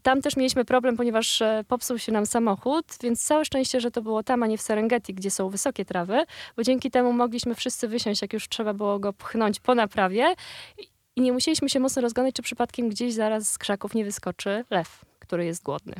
Tam 0.02 0.22
też 0.22 0.36
mieliśmy 0.36 0.64
problem, 0.64 0.96
ponieważ 0.96 1.42
e, 1.42 1.64
popsuł 1.68 1.98
się 1.98 2.12
nam 2.12 2.26
samochód, 2.26 2.86
więc 3.02 3.24
całe 3.24 3.44
szczęście, 3.44 3.80
że 3.80 3.90
to 3.90 4.02
było 4.02 4.22
tam, 4.22 4.42
a 4.42 4.46
nie 4.46 4.58
w 4.58 4.62
Serengeti, 4.62 5.14
gdzie 5.14 5.30
są 5.30 5.48
wysokie 5.48 5.84
trawy, 5.84 6.24
bo 6.56 6.62
dzięki 6.62 6.90
temu 6.90 7.12
mogliśmy 7.12 7.54
wszyscy 7.54 7.88
wysiąść, 7.88 8.22
jak 8.22 8.32
już 8.32 8.48
trzeba 8.48 8.74
było 8.74 8.98
go 8.98 9.12
pchnąć 9.12 9.60
po 9.60 9.74
naprawie 9.74 10.34
i 11.16 11.20
nie 11.20 11.32
musieliśmy 11.32 11.68
się 11.68 11.80
mocno 11.80 12.02
rozglądać, 12.02 12.34
czy 12.34 12.42
przypadkiem 12.42 12.88
gdzieś 12.88 13.14
zaraz 13.14 13.52
z 13.52 13.58
krzaków 13.58 13.94
nie 13.94 14.04
wyskoczy 14.04 14.64
lew, 14.70 15.04
który 15.18 15.44
jest 15.44 15.62
głodny. 15.62 15.94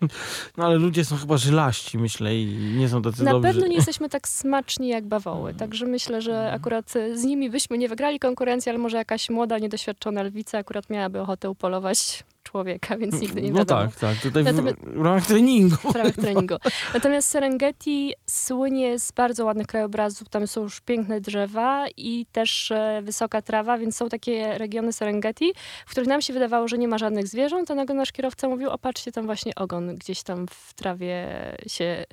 No 0.56 0.64
ale 0.64 0.76
ludzie 0.76 1.04
są 1.04 1.16
chyba 1.16 1.36
żylaści, 1.36 1.98
myślę, 1.98 2.36
i 2.36 2.46
nie 2.76 2.88
są 2.88 3.02
tacy 3.02 3.24
Na 3.24 3.32
dobrzy. 3.32 3.48
Na 3.48 3.52
pewno 3.52 3.66
nie 3.66 3.76
jesteśmy 3.76 4.08
tak 4.08 4.28
smaczni 4.28 4.88
jak 4.88 5.06
bawoły, 5.06 5.54
także 5.54 5.86
myślę, 5.86 6.22
że 6.22 6.52
akurat 6.52 6.92
z 7.14 7.24
nimi 7.24 7.50
byśmy 7.50 7.78
nie 7.78 7.88
wygrali 7.88 8.18
konkurencji, 8.18 8.70
ale 8.70 8.78
może 8.78 8.96
jakaś 8.96 9.30
młoda, 9.30 9.58
niedoświadczona 9.58 10.22
lwica 10.22 10.58
akurat 10.58 10.90
miałaby 10.90 11.20
ochotę 11.20 11.50
upolować 11.50 12.24
człowieka, 12.50 12.96
więc 12.96 13.20
nigdy 13.20 13.42
nie 13.42 13.52
no 13.52 13.58
wiadomo. 13.58 13.80
No 13.84 13.90
tak, 13.90 14.00
tak. 14.00 14.16
Tutaj 14.22 14.44
Natomiast, 14.44 14.78
w, 14.78 15.02
ramach 15.04 15.26
treningu. 15.26 15.76
W 15.76 15.96
ramach 15.96 16.14
treningu. 16.24 16.54
Natomiast 16.94 17.28
Serengeti 17.28 18.14
słynie 18.26 18.98
z 18.98 19.12
bardzo 19.12 19.44
ładnych 19.44 19.66
krajobrazów. 19.66 20.28
Tam 20.28 20.46
są 20.46 20.62
już 20.62 20.80
piękne 20.80 21.20
drzewa 21.20 21.86
i 21.96 22.26
też 22.32 22.70
e, 22.70 23.00
wysoka 23.02 23.42
trawa, 23.42 23.78
więc 23.78 23.96
są 23.96 24.08
takie 24.08 24.58
regiony 24.58 24.92
Serengeti, 24.92 25.52
w 25.86 25.90
których 25.90 26.08
nam 26.08 26.22
się 26.22 26.32
wydawało, 26.32 26.68
że 26.68 26.78
nie 26.78 26.88
ma 26.88 26.98
żadnych 26.98 27.28
zwierząt, 27.28 27.70
a 27.70 27.74
nagle 27.74 27.94
nasz 27.94 28.12
kierowca 28.12 28.48
mówił, 28.48 28.70
opatrzcie 28.70 29.12
tam 29.12 29.26
właśnie 29.26 29.54
ogon 29.54 29.96
gdzieś 29.96 30.22
tam 30.22 30.46
w 30.50 30.74
trawie 30.74 31.26
się 31.66 32.04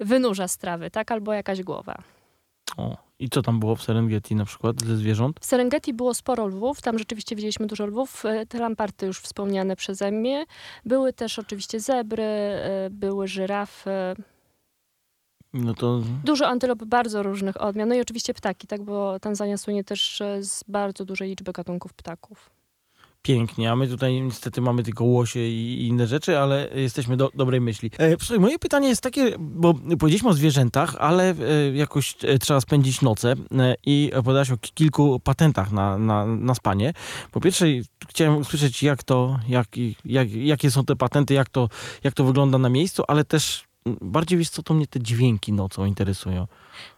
wynurza 0.00 0.48
z 0.48 0.58
trawy, 0.58 0.90
tak? 0.90 1.12
Albo 1.12 1.32
jakaś 1.32 1.62
głowa. 1.62 2.17
O. 2.76 2.96
I 3.18 3.28
co 3.28 3.42
tam 3.42 3.60
było 3.60 3.76
w 3.76 3.82
Serengeti 3.82 4.34
na 4.34 4.44
przykład 4.44 4.82
ze 4.82 4.96
zwierząt? 4.96 5.40
W 5.40 5.44
Serengeti 5.44 5.94
było 5.94 6.14
sporo 6.14 6.46
lwów, 6.46 6.82
tam 6.82 6.98
rzeczywiście 6.98 7.36
widzieliśmy 7.36 7.66
dużo 7.66 7.86
lwów. 7.86 8.24
E, 8.24 8.46
te 8.46 8.58
lamparty 8.58 9.06
już 9.06 9.20
wspomniane 9.20 9.76
przeze 9.76 10.10
mnie. 10.10 10.46
Były 10.84 11.12
też 11.12 11.38
oczywiście 11.38 11.80
zebry, 11.80 12.22
e, 12.22 12.88
były 12.90 13.28
żyrafy. 13.28 13.90
No 15.52 15.74
to... 15.74 16.02
Dużo 16.24 16.48
antylop 16.48 16.84
bardzo 16.84 17.22
różnych 17.22 17.62
odmian. 17.62 17.88
No 17.88 17.94
i 17.94 18.00
oczywiście 18.00 18.34
ptaki, 18.34 18.66
tak, 18.66 18.82
bo 18.82 19.20
Tanzania 19.20 19.56
słynie 19.56 19.84
też 19.84 20.22
z 20.40 20.64
bardzo 20.68 21.04
dużej 21.04 21.28
liczby 21.28 21.52
gatunków 21.52 21.94
ptaków 21.94 22.57
pięknie, 23.22 23.72
a 23.72 23.76
my 23.76 23.88
tutaj 23.88 24.22
niestety 24.22 24.60
mamy 24.60 24.82
tylko 24.82 25.04
łosie 25.04 25.40
i 25.40 25.86
inne 25.86 26.06
rzeczy, 26.06 26.38
ale 26.38 26.68
jesteśmy 26.74 27.16
do 27.16 27.30
dobrej 27.34 27.60
myśli. 27.60 27.90
E, 27.98 28.38
moje 28.38 28.58
pytanie 28.58 28.88
jest 28.88 29.02
takie, 29.02 29.32
bo 29.38 29.74
powiedzieliśmy 29.74 30.28
o 30.28 30.32
zwierzętach, 30.32 30.96
ale 30.98 31.30
e, 31.30 31.34
jakoś 31.74 32.16
e, 32.22 32.38
trzeba 32.38 32.60
spędzić 32.60 33.02
noce 33.02 33.34
e, 33.58 33.74
i 33.86 34.12
opowiadałaś 34.14 34.50
o 34.50 34.56
kilku 34.74 35.20
patentach 35.20 35.72
na, 35.72 35.98
na, 35.98 36.26
na 36.26 36.54
spanie. 36.54 36.92
Po 37.30 37.40
pierwsze 37.40 37.66
chciałem 38.08 38.36
usłyszeć, 38.36 38.82
jak 38.82 39.02
to, 39.02 39.38
jak, 39.48 39.66
jak, 40.04 40.30
jakie 40.32 40.70
są 40.70 40.84
te 40.84 40.96
patenty, 40.96 41.34
jak 41.34 41.48
to, 41.48 41.68
jak 42.04 42.14
to 42.14 42.24
wygląda 42.24 42.58
na 42.58 42.68
miejscu, 42.68 43.02
ale 43.08 43.24
też 43.24 43.67
bardziej 43.86 44.38
wiesz 44.38 44.50
co, 44.50 44.62
to 44.62 44.74
mnie 44.74 44.86
te 44.86 45.00
dźwięki 45.00 45.52
nocą 45.52 45.84
interesują. 45.84 46.46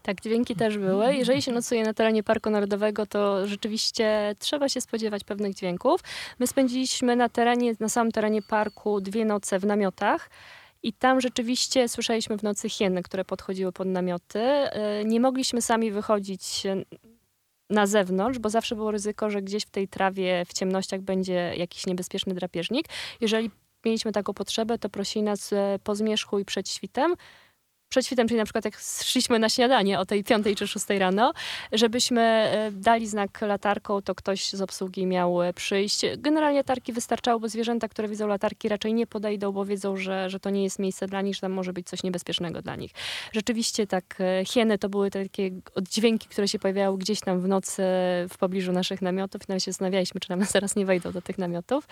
Tak, 0.03 0.21
dźwięki 0.21 0.57
też 0.57 0.79
były. 0.79 1.15
Jeżeli 1.15 1.43
się 1.43 1.53
nocuje 1.53 1.85
na 1.85 1.95
terenie 1.95 2.23
Parku 2.23 2.51
Narodowego, 2.51 3.07
to 3.07 3.47
rzeczywiście 3.47 4.35
trzeba 4.39 4.69
się 4.69 4.81
spodziewać 4.81 5.25
pewnych 5.25 5.55
dźwięków. 5.55 6.01
My 6.39 6.47
spędziliśmy 6.47 7.17
na 7.17 7.29
terenie, 7.29 7.73
na 7.81 7.89
samym 7.89 8.13
terenie 8.13 8.43
parku 8.43 9.01
dwie 9.01 9.25
noce 9.25 9.59
w 9.59 9.65
namiotach. 9.65 10.31
I 10.83 10.93
tam 10.93 11.21
rzeczywiście 11.21 11.89
słyszeliśmy 11.89 12.39
w 12.39 12.43
nocy 12.43 12.69
hieny, 12.69 13.03
które 13.03 13.25
podchodziły 13.25 13.73
pod 13.73 13.89
namioty. 13.89 14.41
E, 14.41 15.05
nie 15.05 15.21
mogliśmy 15.21 15.63
sami 15.63 15.91
wychodzić 15.91 16.63
na 17.71 17.87
zewnątrz, 17.87 18.39
bo 18.39 18.51
zawsze 18.51 18.77
było 18.77 18.91
ryzyko, 18.91 19.31
że 19.31 19.43
gdzieś 19.43 19.65
w 19.65 19.71
tej 19.71 19.89
trawie, 19.89 20.45
w 20.45 20.53
ciemnościach 20.53 21.01
będzie 21.01 21.55
jakiś 21.57 21.87
niebezpieczny 21.87 22.35
drapieżnik. 22.35 22.87
Jeżeli 23.21 23.51
mieliśmy 23.85 24.13
taką 24.13 24.35
potrzebę, 24.35 24.79
to 24.79 24.89
prosili 24.89 25.23
nas 25.23 25.53
e, 25.53 25.79
po 25.85 25.95
zmierzchu 25.95 26.39
i 26.39 26.45
przed 26.45 26.69
świtem 26.69 27.15
przed 27.91 28.07
świtem, 28.07 28.29
czyli 28.29 28.39
na 28.39 28.45
przykład 28.45 28.65
jak 28.65 28.79
szliśmy 29.05 29.39
na 29.39 29.49
śniadanie 29.49 29.99
o 29.99 30.07
tej 30.07 30.25
piątej 30.25 30.57
czy 30.57 30.67
szóstej 30.67 30.99
rano, 30.99 31.33
żebyśmy 31.73 32.21
e, 32.21 32.71
dali 32.73 33.07
znak 33.07 33.41
latarką, 33.41 34.03
to 34.03 34.15
ktoś 34.15 34.51
z 34.51 34.61
obsługi 34.61 35.07
miał 35.07 35.43
e, 35.43 35.53
przyjść. 35.53 36.01
Generalnie 36.19 36.59
latarki 36.59 36.93
wystarczały, 36.93 37.41
bo 37.41 37.49
zwierzęta, 37.49 37.89
które 37.89 38.09
widzą 38.09 38.27
latarki 38.27 38.69
raczej 38.69 38.95
nie 38.95 39.07
podejdą, 39.07 39.53
bo 39.53 39.65
wiedzą, 39.65 39.97
że, 39.97 40.31
że 40.31 40.41
to 40.41 40.51
nie 40.51 40.65
jest 40.65 40.79
miejsce 40.79 41.07
dla 41.07 41.23
nich, 41.23 41.35
że 41.35 41.41
tam 41.41 41.53
może 41.53 41.73
być 41.73 41.89
coś 41.89 42.03
niebezpiecznego 42.03 42.63
dla 42.63 42.77
nich. 42.77 42.91
Rzeczywiście 43.33 43.87
tak, 43.87 44.19
hieny 44.47 44.79
to 44.79 44.89
były 44.89 45.11
takie 45.11 45.51
oddźwięki, 45.75 46.29
które 46.29 46.49
się 46.49 46.59
pojawiały 46.59 46.99
gdzieś 46.99 47.21
tam 47.21 47.41
w 47.41 47.49
nocy 47.49 47.83
w 48.31 48.39
pobliżu 48.39 48.73
naszych 48.73 49.03
namiotów. 49.03 49.49
Nawet 49.49 49.65
się 49.65 49.73
zastanawialiśmy, 49.73 50.21
czy 50.21 50.31
nam 50.31 50.45
zaraz 50.45 50.77
nie 50.77 50.87
wejdą 50.87 51.13
do 51.13 51.23
tych 51.23 51.39
namiotów. 51.39 51.87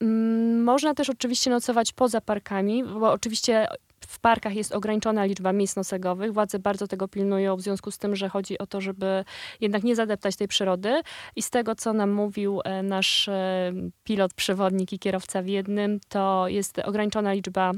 Mm, 0.00 0.62
można 0.62 0.94
też 0.94 1.10
oczywiście 1.10 1.50
nocować 1.50 1.92
poza 1.92 2.20
parkami, 2.20 2.84
bo 2.84 3.12
oczywiście 3.12 3.68
w 4.06 4.20
parkach 4.20 4.54
jest 4.54 4.72
ograniczona 4.72 5.24
liczba 5.24 5.52
miejsc 5.52 5.76
noclegowych. 5.76 6.32
Władze 6.32 6.58
bardzo 6.58 6.86
tego 6.86 7.08
pilnują 7.08 7.56
w 7.56 7.60
związku 7.60 7.90
z 7.90 7.98
tym, 7.98 8.16
że 8.16 8.28
chodzi 8.28 8.58
o 8.58 8.66
to, 8.66 8.80
żeby 8.80 9.24
jednak 9.60 9.82
nie 9.82 9.96
zadeptać 9.96 10.36
tej 10.36 10.48
przyrody. 10.48 11.02
I 11.36 11.42
z 11.42 11.50
tego, 11.50 11.74
co 11.74 11.92
nam 11.92 12.12
mówił 12.12 12.60
e, 12.64 12.82
nasz 12.82 13.28
e, 13.28 13.72
pilot, 14.04 14.34
przewodnik 14.34 14.92
i 14.92 14.98
kierowca 14.98 15.42
w 15.42 15.46
jednym, 15.46 16.00
to 16.08 16.48
jest 16.48 16.78
ograniczona 16.78 17.32
liczba 17.32 17.72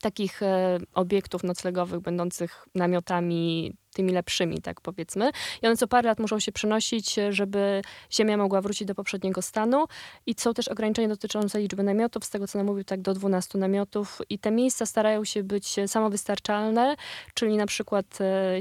takich 0.00 0.42
e, 0.42 0.78
obiektów 0.94 1.44
noclegowych 1.44 2.00
będących 2.00 2.66
namiotami 2.74 3.72
tymi 3.92 4.12
lepszymi, 4.12 4.62
tak 4.62 4.80
powiedzmy. 4.80 5.30
I 5.62 5.66
one 5.66 5.76
co 5.76 5.88
parę 5.88 6.08
lat 6.08 6.18
muszą 6.18 6.40
się 6.40 6.52
przenosić, 6.52 7.16
żeby 7.30 7.82
ziemia 8.12 8.36
mogła 8.36 8.60
wrócić 8.60 8.88
do 8.88 8.94
poprzedniego 8.94 9.42
stanu. 9.42 9.84
I 10.26 10.34
są 10.38 10.54
też 10.54 10.68
ograniczenia 10.68 11.08
dotyczące 11.08 11.60
liczby 11.60 11.82
namiotów, 11.82 12.24
z 12.24 12.30
tego 12.30 12.48
co 12.48 12.58
nam 12.58 12.66
mówił, 12.66 12.84
tak 12.84 13.00
do 13.00 13.14
12 13.14 13.58
namiotów. 13.58 14.18
I 14.28 14.38
te 14.38 14.50
miejsca 14.50 14.86
starają 14.86 15.24
się 15.24 15.42
być 15.42 15.76
samowystarczalne, 15.86 16.96
czyli 17.34 17.56
na 17.56 17.66
przykład 17.66 18.18
e, 18.20 18.60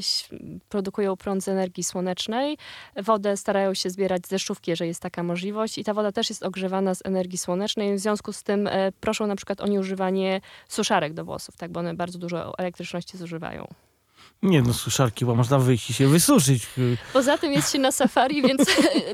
produkują 0.69 1.17
prąd 1.17 1.43
z 1.43 1.47
energii 1.47 1.83
słonecznej. 1.83 2.57
Wodę 2.97 3.37
starają 3.37 3.73
się 3.73 3.89
zbierać 3.89 4.25
z 4.25 4.29
deszczówki, 4.29 4.71
jeżeli 4.71 4.87
jest 4.87 5.01
taka 5.01 5.23
możliwość. 5.23 5.77
I 5.77 5.83
ta 5.83 5.93
woda 5.93 6.11
też 6.11 6.29
jest 6.29 6.43
ogrzewana 6.43 6.95
z 6.95 7.05
energii 7.05 7.37
słonecznej. 7.37 7.95
W 7.95 7.99
związku 7.99 8.33
z 8.33 8.43
tym 8.43 8.67
e, 8.67 8.91
proszą 8.91 9.27
na 9.27 9.35
przykład 9.35 9.61
o 9.61 9.67
nieużywanie 9.67 10.41
suszarek 10.67 11.13
do 11.13 11.25
włosów, 11.25 11.57
tak, 11.57 11.71
bo 11.71 11.79
one 11.79 11.93
bardzo 11.93 12.19
dużo 12.19 12.57
elektryczności 12.57 13.17
zużywają. 13.17 13.90
Nie 14.43 14.61
no, 14.61 14.73
suszarki, 14.73 15.25
bo 15.25 15.35
można 15.35 15.59
wyjść 15.59 15.89
i 15.89 15.93
się 15.93 16.07
wysuszyć. 16.07 16.67
Poza 17.13 17.37
tym 17.37 17.53
jest 17.53 17.71
się 17.71 17.79
na 17.79 17.91
safari, 17.91 18.41
więc 18.41 18.61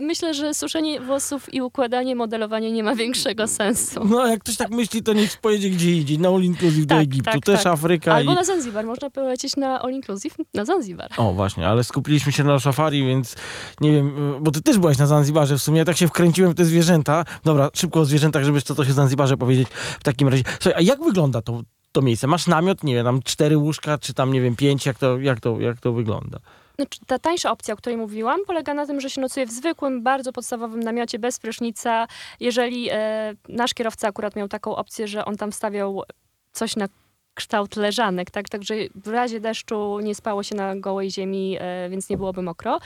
myślę, 0.02 0.34
że 0.34 0.54
suszenie 0.54 1.02
włosów 1.02 1.54
i 1.54 1.62
układanie, 1.62 2.16
modelowanie 2.16 2.72
nie 2.72 2.84
ma 2.84 2.96
większego 2.96 3.48
sensu. 3.48 4.06
No, 4.06 4.28
jak 4.28 4.40
ktoś 4.40 4.58
tak 4.58 4.70
myśli, 4.70 5.04
to 5.04 5.14
niech 5.14 5.38
pojedzie 5.38 5.70
gdzie 5.70 5.92
indziej, 5.92 6.20
na 6.20 6.30
All 6.30 6.44
Inclusive 6.44 6.88
tak, 6.88 6.98
do 6.98 7.02
Egiptu, 7.02 7.32
tak, 7.32 7.46
też 7.46 7.64
tak. 7.64 7.74
Afryka. 7.74 8.14
Albo 8.14 8.32
i... 8.32 8.36
na 8.36 8.44
Zanzibar, 8.44 8.86
można 8.86 9.10
polecieć 9.10 9.56
na 9.56 9.82
All 9.82 9.94
Inclusive 9.94 10.36
na 10.54 10.66
Zanzibar. 10.66 11.12
O, 11.18 11.34
właśnie, 11.34 11.68
ale 11.68 11.84
skupiliśmy 11.84 12.32
się 12.32 12.44
na 12.44 12.60
safari, 12.60 13.06
więc 13.06 13.36
nie 13.82 13.92
wiem, 13.92 14.36
bo 14.42 14.52
ty 14.52 14.62
też 14.62 14.78
byłaś 14.78 14.98
na 14.98 15.08
Zanzibarze 15.08 15.58
w 15.58 15.62
sumie, 15.62 15.78
ja 15.78 15.86
tak 15.86 15.98
się 15.98 16.08
wkręciłem 16.08 16.52
w 16.52 16.56
te 16.56 16.66
zwierzęta. 16.66 17.26
Dobra, 17.44 17.70
szybko 17.74 18.00
o 18.00 18.06
zwierzętach, 18.06 18.44
żeby 18.44 18.62
co 18.62 18.76
to 18.76 18.86
się 18.86 18.94
Zanzibarze 18.94 19.38
powiedzieć 19.38 19.68
w 20.00 20.04
takim 20.04 20.28
razie. 20.28 20.44
Słuchaj, 20.60 20.74
a 20.78 20.82
jak 20.82 21.04
wygląda 21.04 21.42
to, 21.42 21.62
to 21.98 22.02
miejsce? 22.02 22.28
Masz 22.28 22.48
namiot, 22.48 22.84
nie 22.84 22.96
wiem, 22.96 23.06
tam 23.06 23.22
cztery 23.22 23.58
łóżka, 23.58 23.98
czy 23.98 24.14
tam, 24.14 24.34
nie 24.34 24.42
wiem, 24.42 24.56
pięć, 24.56 24.86
jak 24.86 24.98
to, 24.98 25.20
jak 25.20 25.40
to, 25.40 25.60
jak 25.60 25.80
to 25.80 25.94
wygląda? 25.94 26.40
Znaczy, 26.76 27.00
ta 27.08 27.20
tańsza 27.20 27.52
opcja, 27.52 27.74
o 27.74 27.78
której 27.78 27.98
mówiłam, 27.98 28.40
polega 28.48 28.74
na 28.74 28.86
tym, 28.86 29.02
że 29.02 29.10
się 29.10 29.22
nocuje 29.22 29.46
w 29.46 29.52
zwykłym, 29.52 30.04
bardzo 30.04 30.34
podstawowym 30.34 30.80
namiocie, 30.80 31.20
bez 31.20 31.40
prysznica. 31.40 32.08
Jeżeli 32.40 32.90
e, 32.92 33.36
nasz 33.50 33.74
kierowca 33.74 34.08
akurat 34.08 34.36
miał 34.36 34.48
taką 34.48 34.76
opcję, 34.76 35.08
że 35.08 35.26
on 35.26 35.38
tam 35.38 35.52
wstawiał 35.52 36.04
coś 36.52 36.76
na 36.76 36.88
kształt 37.34 37.76
leżanek, 37.76 38.32
tak? 38.32 38.50
Także 38.50 38.76
w 38.96 39.08
razie 39.08 39.40
deszczu 39.40 40.00
nie 40.00 40.16
spało 40.16 40.44
się 40.44 40.56
na 40.56 40.76
gołej 40.76 41.12
ziemi, 41.12 41.58
e, 41.60 41.90
więc 41.90 42.10
nie 42.10 42.18
byłoby 42.18 42.42
mokro. 42.42 42.80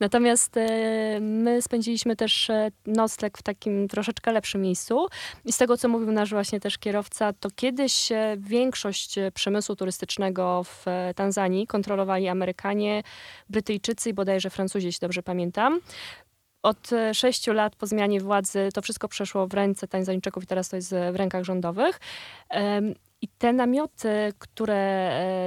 Natomiast 0.00 0.56
e, 0.56 0.68
my 1.20 1.62
spędziliśmy 1.62 2.16
też 2.16 2.50
e, 2.50 2.70
nocleg 2.86 3.38
w 3.38 3.42
takim 3.42 3.88
troszeczkę 3.88 4.32
lepszym 4.32 4.60
miejscu. 4.60 5.06
I 5.44 5.52
z 5.52 5.58
tego, 5.58 5.76
co 5.76 5.88
mówił 5.88 6.12
nasz 6.12 6.30
właśnie 6.30 6.60
też 6.60 6.78
kierowca, 6.78 7.32
to 7.32 7.48
kiedyś 7.56 8.12
e, 8.12 8.36
większość 8.38 9.14
przemysłu 9.34 9.76
turystycznego 9.76 10.64
w 10.64 10.84
Tanzanii 11.16 11.66
kontrolowali 11.66 12.28
Amerykanie, 12.28 13.02
Brytyjczycy 13.50 14.10
i 14.10 14.14
bodajże 14.14 14.50
Francuzi, 14.50 14.86
jeśli 14.86 15.00
dobrze 15.00 15.22
pamiętam. 15.22 15.80
Od 16.62 16.90
sześciu 17.12 17.52
lat 17.52 17.76
po 17.76 17.86
zmianie 17.86 18.20
władzy 18.20 18.68
to 18.74 18.82
wszystko 18.82 19.08
przeszło 19.08 19.46
w 19.46 19.54
ręce 19.54 19.88
Tanzańczyków 19.88 20.44
i 20.44 20.46
teraz 20.46 20.68
to 20.68 20.76
jest 20.76 20.94
w 21.12 21.16
rękach 21.16 21.44
rządowych. 21.44 22.00
I 23.22 23.28
te 23.28 23.52
namioty, 23.52 24.32
które 24.38 24.76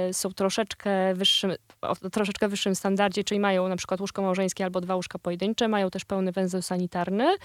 e, 0.08 0.12
są 0.12 0.32
troszeczkę 0.32 1.14
wyższym, 1.14 1.52
o 1.80 1.94
troszeczkę 1.94 2.48
wyższym 2.48 2.74
standardzie, 2.74 3.24
czyli 3.24 3.40
mają 3.40 3.68
na 3.68 3.76
przykład 3.76 4.00
łóżko 4.00 4.22
małżeńskie 4.22 4.64
albo 4.64 4.80
dwa 4.80 4.96
łóżka 4.96 5.18
pojedyncze, 5.18 5.68
mają 5.68 5.90
też 5.90 6.04
pełny 6.04 6.32
węzeł 6.32 6.62
sanitarny. 6.62 7.36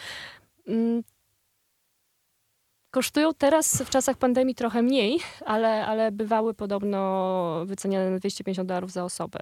Mm, 0.67 1.03
kosztują 2.91 3.33
teraz 3.33 3.81
w 3.81 3.89
czasach 3.89 4.17
pandemii 4.17 4.55
trochę 4.55 4.81
mniej, 4.81 5.19
ale, 5.45 5.85
ale 5.85 6.11
bywały 6.11 6.53
podobno 6.53 7.65
wyceniane 7.65 8.11
na 8.11 8.19
250 8.19 8.67
dolarów 8.67 8.91
za 8.91 9.03
osobę 9.03 9.39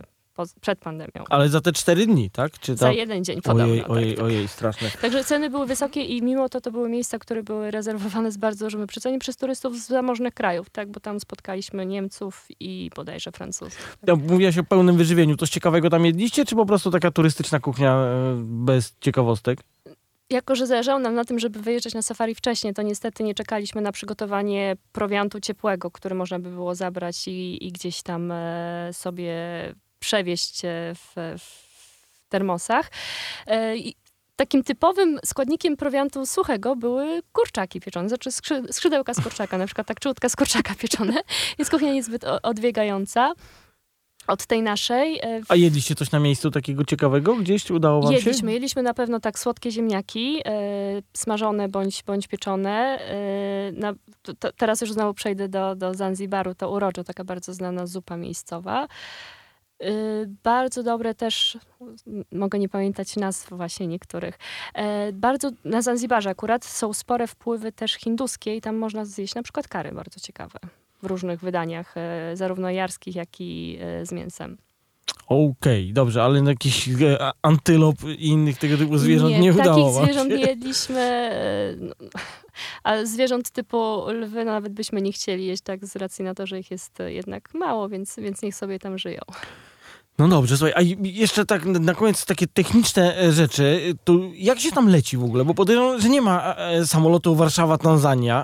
przed 0.62 0.80
pandemią. 0.80 1.26
Ale 1.30 1.50
za 1.50 1.62
te 1.62 1.72
cztery 1.72 2.06
dni, 2.06 2.30
tak? 2.30 2.60
Czy 2.60 2.76
Za 2.76 2.92
jeden 2.92 3.24
dzień 3.24 3.42
podobno. 3.42 3.74
Ojej, 3.74 3.82
tak, 3.82 3.90
ojej, 3.90 4.16
tak. 4.16 4.26
ojej, 4.26 4.48
straszne. 4.48 4.92
Także 5.02 5.24
ceny 5.24 5.50
były 5.50 5.66
wysokie 5.66 6.04
i 6.04 6.22
mimo 6.22 6.50
to 6.50 6.62
to 6.62 6.72
były 6.72 6.90
miejsca, 6.90 7.20
które 7.20 7.44
były 7.44 7.72
rezerwowane 7.72 8.32
z 8.32 8.38
bardzo 8.38 8.66
dużym 8.66 8.82
wyprzedzeniem 8.82 9.20
przez 9.20 9.38
turystów 9.38 9.78
z 9.78 9.88
zamożnych 9.88 10.34
krajów, 10.34 10.70
tak? 10.70 10.92
Bo 10.92 11.00
tam 11.00 11.20
spotkaliśmy 11.20 11.86
Niemców 11.86 12.48
i 12.60 12.90
bodajże 12.96 13.32
Francuzów. 13.32 13.98
Tak? 14.02 14.08
Ja, 14.08 14.16
mówiłaś 14.16 14.58
o 14.58 14.64
pełnym 14.64 14.98
wyżywieniu. 14.98 15.38
Coś 15.38 15.50
ciekawego 15.50 15.90
tam 15.90 16.06
jedliście, 16.06 16.46
czy 16.46 16.56
po 16.56 16.66
prostu 16.66 16.92
taka 16.92 17.12
turystyczna 17.12 17.60
kuchnia 17.60 17.96
e, 17.96 18.36
bez 18.42 18.94
ciekawostek? 19.00 19.60
jako 20.30 20.56
że 20.56 20.68
zależało 20.68 21.00
nam 21.00 21.16
na 21.16 21.26
tym, 21.26 21.40
żeby 21.40 21.60
wyjeżdżać 21.60 21.94
na 21.94 22.02
safari 22.02 22.36
wcześniej, 22.36 22.74
to 22.74 22.82
niestety 22.82 23.24
nie 23.24 23.36
czekaliśmy 23.36 23.82
na 23.82 23.92
przygotowanie 23.92 24.76
prowiantu 24.92 25.40
ciepłego, 25.40 25.92
który 25.92 26.16
można 26.16 26.40
by 26.40 26.50
było 26.50 26.76
zabrać 26.76 27.28
i, 27.28 27.68
i 27.68 27.72
gdzieś 27.72 28.02
tam 28.02 28.32
e, 28.32 28.90
sobie 28.94 29.34
przewieźć 30.06 30.62
w, 30.96 31.36
w 31.40 32.30
termosach. 32.30 32.92
E, 33.48 33.78
I 33.78 33.96
takim 34.36 34.64
typowym 34.64 35.20
składnikiem 35.26 35.78
prowiantu 35.78 36.26
suchego 36.26 36.76
były 36.76 37.22
kurczaki 37.34 37.80
pieczone, 37.80 38.10
znaczy 38.10 38.30
skrzydełka 38.72 39.14
z 39.14 39.22
kurczaka, 39.22 39.58
na 39.58 39.66
przykład 39.66 39.88
tak 39.88 40.00
czutka 40.00 40.30
z 40.30 40.36
kurczaka 40.36 40.76
pieczone. 40.82 41.14
Jest 41.58 41.72
kuchnia 41.72 41.94
niezbyt 41.94 42.24
odbiegająca 42.44 43.34
od 44.28 44.46
tej 44.46 44.62
naszej. 44.62 45.20
E, 45.20 45.42
A 45.48 45.56
jedliście 45.56 45.96
coś 45.96 46.12
na 46.12 46.20
miejscu 46.20 46.52
takiego 46.52 46.86
ciekawego? 46.86 47.36
Gdzieś 47.36 47.72
udało 47.72 48.02
wam 48.02 48.12
jedliśmy, 48.12 48.24
się? 48.24 48.30
Jedliśmy. 48.30 48.54
Jedliśmy 48.54 48.84
na 48.84 48.94
pewno 48.94 49.20
tak 49.20 49.40
słodkie 49.40 49.72
ziemniaki, 49.72 50.42
e, 50.46 50.52
smażone 51.14 51.70
bądź, 51.70 52.04
bądź 52.04 52.28
pieczone. 52.28 53.00
E, 53.00 53.72
na, 53.72 53.94
to, 54.40 54.52
teraz 54.58 54.82
już 54.82 54.94
znowu 54.94 55.14
przejdę 55.14 55.50
do, 55.50 55.76
do 55.76 55.94
Zanzibaru. 55.94 56.56
To 56.56 56.72
uroczo, 56.72 57.04
taka 57.04 57.24
bardzo 57.24 57.54
znana 57.54 57.88
zupa 57.88 58.18
miejscowa. 58.18 58.88
Y, 59.86 60.30
bardzo 60.44 60.84
dobre 60.84 61.16
też, 61.16 61.58
mogę 62.32 62.60
nie 62.60 62.70
pamiętać 62.70 63.16
nazw 63.16 63.50
właśnie 63.50 63.88
niektórych. 63.88 64.40
E, 64.74 65.14
bardzo 65.14 65.52
na 65.66 65.82
Zanzibarze 65.82 66.30
akurat 66.30 66.66
są 66.66 66.94
spore 66.94 67.28
wpływy 67.28 67.72
też 67.72 67.94
hinduskie 67.94 68.56
i 68.56 68.62
tam 68.62 68.76
można 68.76 69.06
zjeść 69.06 69.36
na 69.36 69.44
przykład 69.44 69.68
kary 69.68 69.92
bardzo 69.92 70.20
ciekawe 70.20 70.60
w 71.04 71.06
różnych 71.06 71.40
wydaniach, 71.40 71.98
e, 71.98 72.32
zarówno 72.34 72.70
jarskich, 72.70 73.16
jak 73.16 73.42
i 73.42 73.78
e, 73.82 74.06
z 74.06 74.12
mięsem. 74.12 74.58
Okej, 75.28 75.84
okay, 75.84 75.94
dobrze, 75.94 76.24
ale 76.24 76.42
na 76.42 76.50
jakiś 76.50 76.90
antylop 77.42 77.96
i 78.18 78.28
innych 78.28 78.58
tego 78.58 78.78
typu 78.78 78.98
zwierząt 78.98 79.32
nie, 79.32 79.40
nie 79.40 79.54
udało 79.54 79.92
takich 79.92 80.04
zwierząt 80.04 80.30
nie 80.30 80.46
jedliśmy, 80.46 81.32
no, 81.80 81.94
a 82.84 83.06
zwierząt 83.06 83.50
typu 83.50 84.10
lwy 84.10 84.46
nawet 84.46 84.74
byśmy 84.74 85.02
nie 85.02 85.12
chcieli 85.12 85.46
jeść 85.46 85.64
tak 85.64 85.86
z 85.86 85.96
racji 85.96 86.26
na 86.26 86.34
to, 86.34 86.48
że 86.48 86.60
ich 86.60 86.72
jest 86.72 87.00
jednak 87.08 87.54
mało, 87.54 87.90
więc, 87.90 88.16
więc 88.18 88.42
niech 88.42 88.56
sobie 88.56 88.80
tam 88.80 88.98
żyją. 88.98 89.22
No 90.18 90.28
dobrze, 90.28 90.58
słuchaj, 90.58 90.74
a 90.76 90.82
jeszcze 91.04 91.46
tak 91.46 91.66
na 91.66 91.94
koniec 91.94 92.26
takie 92.26 92.48
techniczne 92.48 93.18
e, 93.18 93.32
rzeczy. 93.32 93.94
To 94.04 94.14
jak 94.36 94.60
się 94.60 94.72
tam 94.72 94.90
leci 94.90 95.18
w 95.18 95.24
ogóle? 95.24 95.46
Bo 95.46 95.54
podejrzewam, 95.54 96.02
że 96.02 96.10
nie 96.10 96.22
ma 96.22 96.56
e, 96.56 96.86
samolotu 96.88 97.36
Warszawa-Tanzania. 97.36 98.44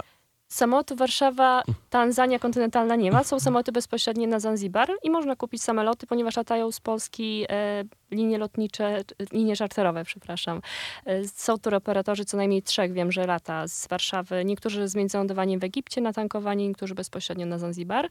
Samolotu 0.52 0.96
Warszawa, 0.96 1.64
Tanzania 1.90 2.40
kontynentalna 2.40 2.96
nie 2.96 3.12
ma. 3.12 3.24
Są 3.24 3.40
samoloty 3.40 3.72
bezpośrednie 3.72 4.28
na 4.28 4.40
Zanzibar 4.40 4.90
i 5.04 5.10
można 5.10 5.36
kupić 5.36 5.64
samoloty, 5.64 6.08
ponieważ 6.08 6.38
latają 6.38 6.72
z 6.72 6.80
Polski 6.80 7.46
e, 7.50 7.84
linie 8.12 8.38
lotnicze, 8.38 9.04
linie 9.32 9.56
czarterowe, 9.56 10.04
przepraszam. 10.04 10.62
E, 11.06 11.28
są 11.28 11.58
tu 11.58 11.76
operatorzy, 11.76 12.26
co 12.26 12.38
najmniej 12.38 12.64
trzech 12.64 12.94
wiem, 12.94 13.12
że 13.12 13.28
lata 13.28 13.68
z 13.68 13.88
Warszawy. 13.88 14.46
Niektórzy 14.46 14.88
z 14.88 14.96
międzylądowaniem 14.96 15.60
w 15.60 15.64
Egipcie 15.64 16.02
na 16.02 16.14
tankowanie, 16.14 16.68
niektórzy 16.68 16.96
bezpośrednio 16.96 17.46
na 17.46 17.60
Zanzibar. 17.60 18.10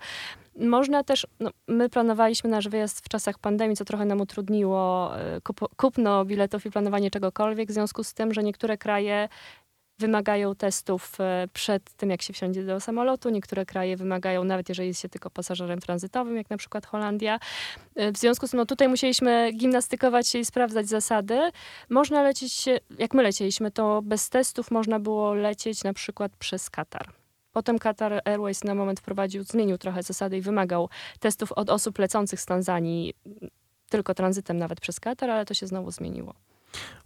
Można 0.57 1.05
też, 1.05 1.27
no, 1.41 1.51
my 1.69 1.89
planowaliśmy 1.89 2.51
nasz 2.51 2.69
wyjazd 2.69 3.05
w 3.07 3.09
czasach 3.09 3.39
pandemii, 3.39 3.77
co 3.77 3.85
trochę 3.85 4.05
nam 4.05 4.21
utrudniło 4.21 5.13
e, 5.19 5.41
kup, 5.41 5.61
kupno 5.77 6.25
biletów 6.25 6.67
i 6.67 6.71
planowanie 6.71 7.11
czegokolwiek, 7.11 7.69
w 7.69 7.73
związku 7.73 8.05
z 8.05 8.15
tym, 8.15 8.35
że 8.35 8.43
niektóre 8.43 8.79
kraje 8.79 9.29
wymagają 10.01 10.55
testów 10.55 11.21
e, 11.21 11.49
przed 11.53 11.93
tym, 11.93 12.11
jak 12.11 12.23
się 12.23 12.33
wsiądzie 12.33 12.65
do 12.65 12.81
samolotu. 12.81 13.31
Niektóre 13.31 13.67
kraje 13.67 13.97
wymagają, 13.97 14.45
nawet 14.45 14.69
jeżeli 14.69 14.89
jest 14.89 15.01
się 15.01 15.09
tylko 15.09 15.31
pasażerem 15.31 15.81
tranzytowym, 15.81 16.37
jak 16.37 16.51
na 16.51 16.57
przykład 16.57 16.87
Holandia. 16.87 17.39
E, 17.97 18.13
w 18.13 18.17
związku 18.19 18.47
z 18.47 18.51
tym 18.51 18.59
no, 18.59 18.67
tutaj 18.67 18.89
musieliśmy 18.89 19.53
gimnastykować 19.53 20.29
się 20.29 20.39
i 20.39 20.45
sprawdzać 20.45 20.89
zasady. 20.89 21.41
Można 21.89 22.23
lecieć, 22.23 22.65
jak 22.99 23.15
my 23.15 23.23
lecieliśmy, 23.23 23.71
to 23.71 24.03
bez 24.03 24.29
testów 24.29 24.71
można 24.71 25.01
było 25.01 25.35
lecieć 25.35 25.85
na 25.85 25.93
przykład 25.93 26.33
przez 26.37 26.71
Katar. 26.71 27.13
Potem 27.53 27.79
Qatar 27.79 28.21
Airways 28.25 28.65
na 28.65 28.75
moment 28.75 29.01
wprowadził, 29.01 29.43
zmienił 29.43 29.79
trochę 29.79 30.03
zasady 30.03 30.37
i 30.37 30.41
wymagał 30.41 30.89
testów 31.21 31.53
od 31.53 31.71
osób 31.71 31.99
lecących 31.99 32.41
z 32.41 32.47
Tanzanii, 32.47 33.15
tylko 33.89 34.15
tranzytem 34.15 34.57
nawet 34.57 34.81
przez 34.81 35.01
Katar, 35.01 35.31
ale 35.31 35.45
to 35.45 35.55
się 35.55 35.67
znowu 35.67 35.91
zmieniło. 35.91 36.35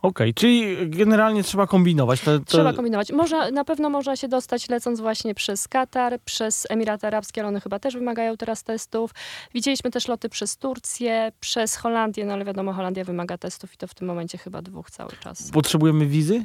Okej, 0.03 0.31
okay, 0.31 0.35
czyli 0.35 0.90
generalnie 0.90 1.42
trzeba 1.42 1.66
kombinować. 1.66 2.20
To, 2.20 2.38
to... 2.38 2.44
Trzeba 2.44 2.72
kombinować. 2.72 3.12
Można, 3.12 3.50
na 3.50 3.64
pewno 3.64 3.90
można 3.90 4.16
się 4.16 4.29
dostać 4.29 4.68
lecąc 4.68 5.00
właśnie 5.00 5.35
przez 5.35 5.68
Katar, 5.68 6.20
przez 6.24 6.66
Emiraty 6.70 7.07
Arabskie, 7.07 7.40
ale 7.40 7.48
one 7.48 7.61
chyba 7.61 7.79
też 7.79 7.94
wymagają 7.94 8.37
teraz 8.37 8.62
testów. 8.62 9.11
Widzieliśmy 9.55 9.90
też 9.90 10.09
loty 10.09 10.29
przez 10.29 10.57
Turcję, 10.57 11.33
przez 11.40 11.77
Holandię, 11.77 12.24
no 12.24 12.33
ale 12.33 12.44
wiadomo, 12.44 12.72
Holandia 12.72 13.05
wymaga 13.05 13.38
testów 13.38 13.74
i 13.74 13.77
to 13.77 13.87
w 13.87 13.94
tym 13.94 14.09
momencie 14.09 14.38
chyba 14.38 14.62
dwóch 14.62 14.90
cały 14.90 15.12
czas. 15.20 15.50
Potrzebujemy 15.50 16.07
wizy? 16.07 16.44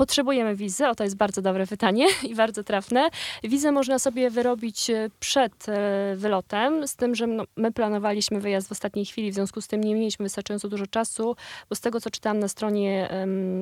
Potrzebujemy 0.00 0.56
wizy? 0.56 0.88
O, 0.88 0.94
to 0.94 1.04
jest 1.04 1.16
bardzo 1.16 1.42
dobre 1.42 1.66
pytanie 1.66 2.06
i 2.30 2.34
bardzo 2.34 2.64
trafne. 2.64 3.08
Wizę 3.42 3.72
można 3.72 3.98
sobie 3.98 4.30
wyrobić 4.30 4.90
e, 4.90 5.10
przed 5.20 5.68
e, 5.68 6.14
wylotem, 6.16 6.88
z 6.88 6.96
tym, 6.96 7.14
że 7.14 7.26
no, 7.26 7.44
my 7.56 7.72
planowaliśmy 7.72 8.40
wyjazd 8.40 8.68
w 8.68 8.72
ostatniej 8.72 9.04
chwili, 9.04 9.30
w 9.30 9.34
związku 9.34 9.60
z 9.60 9.68
tym 9.68 9.84
nie 9.84 9.94
mieliśmy 9.94 10.22
wystarczająco 10.22 10.68
dużo 10.68 10.86
czasu, 10.86 11.36
bo 11.70 11.76
z 11.76 11.80
tego, 11.80 12.00
co 12.00 12.10
czytałam 12.10 12.38
na 12.38 12.48
stronie 12.48 13.08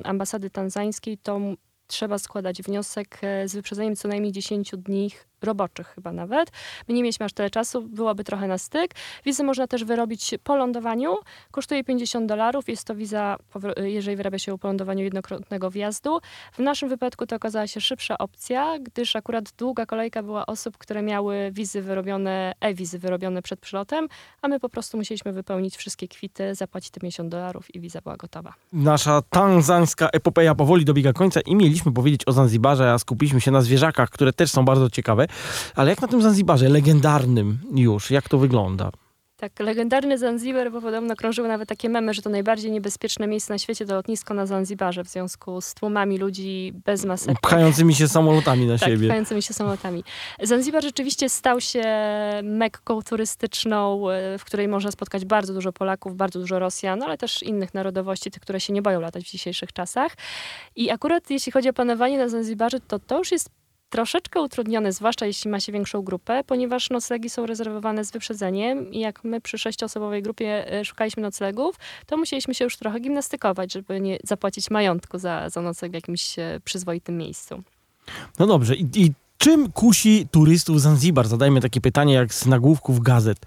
ambasady 0.05 0.51
tanzańskiej, 0.51 1.19
to 1.19 1.41
trzeba 1.87 2.19
składać 2.19 2.63
wniosek 2.63 3.19
e, 3.23 3.49
z 3.49 3.55
wyprzedzeniem 3.55 3.97
co 3.97 4.09
najmniej 4.09 4.33
10 4.33 4.71
dni 4.71 5.11
roboczych 5.43 5.87
chyba 5.87 6.13
nawet. 6.13 6.51
My 6.89 6.95
nie 6.95 7.03
mieliśmy 7.03 7.27
aż 7.27 7.33
tyle 7.33 7.51
czasu, 7.51 7.83
byłoby 7.83 8.25
trochę 8.25 8.47
na 8.47 8.59
styk. 8.59 8.95
Wizę 9.25 9.45
można 9.45 9.67
też 9.67 9.85
wyrobić 9.85 10.35
po 10.45 10.57
lądowaniu. 10.57 11.17
Kosztuje 11.51 11.85
50 11.85 12.27
dolarów. 12.27 12.69
Jest 12.69 12.85
to 12.85 12.95
wiza, 12.95 13.37
jeżeli 13.77 14.17
wyrabia 14.17 14.39
się 14.39 14.59
po 14.59 14.69
lądowaniu 14.69 15.05
jednokrotnego 15.05 15.71
wjazdu. 15.71 16.19
W 16.53 16.59
naszym 16.59 16.89
wypadku 16.89 17.27
to 17.27 17.37
okazała 17.37 17.67
się 17.67 17.81
szybsza 17.81 18.19
opcja, 18.19 18.79
gdyż 18.79 19.17
akurat 19.17 19.53
długa 19.59 19.87
kolejka 19.87 20.23
była 20.23 20.47
osób, 20.47 20.79
które 20.79 21.03
miały 21.03 21.51
wizy 21.53 21.83
wyrobione, 21.83 22.53
e-wizy 22.61 22.99
wyrobione 22.99 23.43
przed 23.43 23.61
przylotem, 23.61 24.09
a 24.43 24.49
my 24.49 24.61
po 24.61 24.69
prostu 24.69 24.97
musieliśmy 24.97 25.33
wypełnić 25.33 25.77
wszystkie 25.77 26.09
kwity, 26.09 26.55
zapłacić 26.55 26.91
te 26.91 27.01
50 27.01 27.31
dolarów 27.31 27.75
i 27.75 27.81
wiza 27.81 28.01
była 28.01 28.17
gotowa. 28.17 28.55
Nasza 28.73 29.23
tanzańska 29.31 30.09
epopeja 30.13 30.55
powoli 30.55 30.85
dobiega 30.85 31.13
końca 31.13 31.41
i 31.41 31.57
mieliśmy 31.57 31.93
powiedzieć 31.93 32.21
o 32.27 32.33
Zanzibarze, 32.33 32.93
a 32.93 32.99
skupiliśmy 32.99 33.41
się 33.41 33.51
na 33.51 33.61
zwierzakach, 33.61 34.11
które 34.11 34.33
też 34.33 34.51
są 34.51 34.65
bardzo 34.65 34.91
ciekawe. 34.91 35.28
Ale 35.75 35.91
jak 35.91 36.03
na 36.03 36.09
tym 36.09 36.23
Zanzibarze, 36.23 36.69
legendarnym 36.69 37.59
już, 37.75 38.11
jak 38.11 38.29
to 38.29 38.39
wygląda? 38.39 38.91
Tak, 39.41 39.61
legendarny 39.61 40.19
Zanzibar, 40.19 40.73
bo 40.73 40.81
podobno 40.81 41.17
krążyły 41.17 41.49
nawet 41.49 41.69
takie 41.69 41.89
memy, 41.89 42.15
że 42.15 42.23
to 42.23 42.31
najbardziej 42.31 42.71
niebezpieczne 42.71 43.27
miejsce 43.27 43.53
na 43.53 43.59
świecie 43.59 43.87
to 43.87 43.95
lotnisko 43.95 44.35
na 44.35 44.47
Zanzibarze 44.47 45.05
w 45.05 45.09
związku 45.09 45.61
z 45.61 45.75
tłumami 45.75 46.19
ludzi 46.19 46.73
bez 46.85 47.05
masek. 47.05 47.41
Pchającymi 47.41 47.95
się 47.95 48.09
samolotami 48.09 48.67
na 48.67 48.79
tak, 48.79 48.89
siebie. 48.89 49.09
pchającymi 49.09 49.43
się 49.43 49.55
samolotami. 49.55 50.05
Zanzibar 50.43 50.83
rzeczywiście 50.83 51.29
stał 51.29 51.61
się 51.61 51.85
mekką 52.43 53.03
turystyczną, 53.03 54.11
e, 54.11 54.39
w 54.39 54.45
której 54.45 54.69
można 54.69 54.91
spotkać 54.91 55.25
bardzo 55.25 55.55
dużo 55.55 55.73
Polaków, 55.73 56.17
bardzo 56.17 56.41
dużo 56.41 56.59
Rosjan, 56.59 57.03
ale 57.03 57.19
też 57.19 57.43
innych 57.43 57.75
narodowości, 57.75 58.31
tych, 58.31 58.43
które 58.43 58.61
się 58.61 58.73
nie 58.73 58.83
boją 58.83 59.01
latać 59.01 59.25
w 59.25 59.31
dzisiejszych 59.31 59.73
czasach. 59.73 60.13
I 60.77 60.91
akurat 60.91 61.31
jeśli 61.31 61.53
chodzi 61.53 61.69
o 61.69 61.73
panowanie 61.73 62.19
na 62.19 62.29
Zanzibarze, 62.29 62.81
to 62.81 62.99
to 62.99 63.19
już 63.19 63.33
jest 63.33 63.51
troszeczkę 63.91 64.41
utrudnione, 64.41 64.93
zwłaszcza 64.93 65.27
jeśli 65.27 65.51
ma 65.51 65.61
się 65.61 65.73
większą 65.73 66.03
grupę, 66.03 66.45
ponieważ 66.47 66.91
noclegi 66.91 67.31
są 67.31 67.47
rezerwowane 67.47 68.05
z 68.05 68.11
wyprzedzeniem 68.11 68.93
i 68.93 69.01
jak 69.01 69.25
my 69.25 69.41
przy 69.41 69.59
sześcioosobowej 69.59 70.23
grupie 70.23 70.73
e, 70.73 70.85
szukaliśmy 70.85 71.23
noclegów, 71.23 71.77
to 72.07 72.17
musieliśmy 72.17 72.55
się 72.55 72.65
już 72.65 72.77
trochę 72.77 73.01
gimnastykować, 73.01 73.73
żeby 73.73 74.01
nie 74.01 74.19
zapłacić 74.25 74.71
majątku 74.71 75.19
za, 75.19 75.51
za 75.51 75.63
nocleg 75.63 75.91
w 75.91 75.95
jakimś 75.95 76.39
e, 76.39 76.61
przyzwoitym 76.65 77.17
miejscu. 77.17 77.63
No 78.39 78.47
dobrze, 78.47 78.77
i, 78.77 78.89
i 78.97 79.13
czym 79.39 79.73
kusi 79.73 80.27
turystów 80.31 80.81
Zanzibar? 80.81 81.29
Zadajmy 81.29 81.61
takie 81.61 81.81
pytanie 81.81 82.15
jak 82.15 82.35
z 82.35 82.47
nagłówków 82.47 83.01
gazet. 83.01 83.39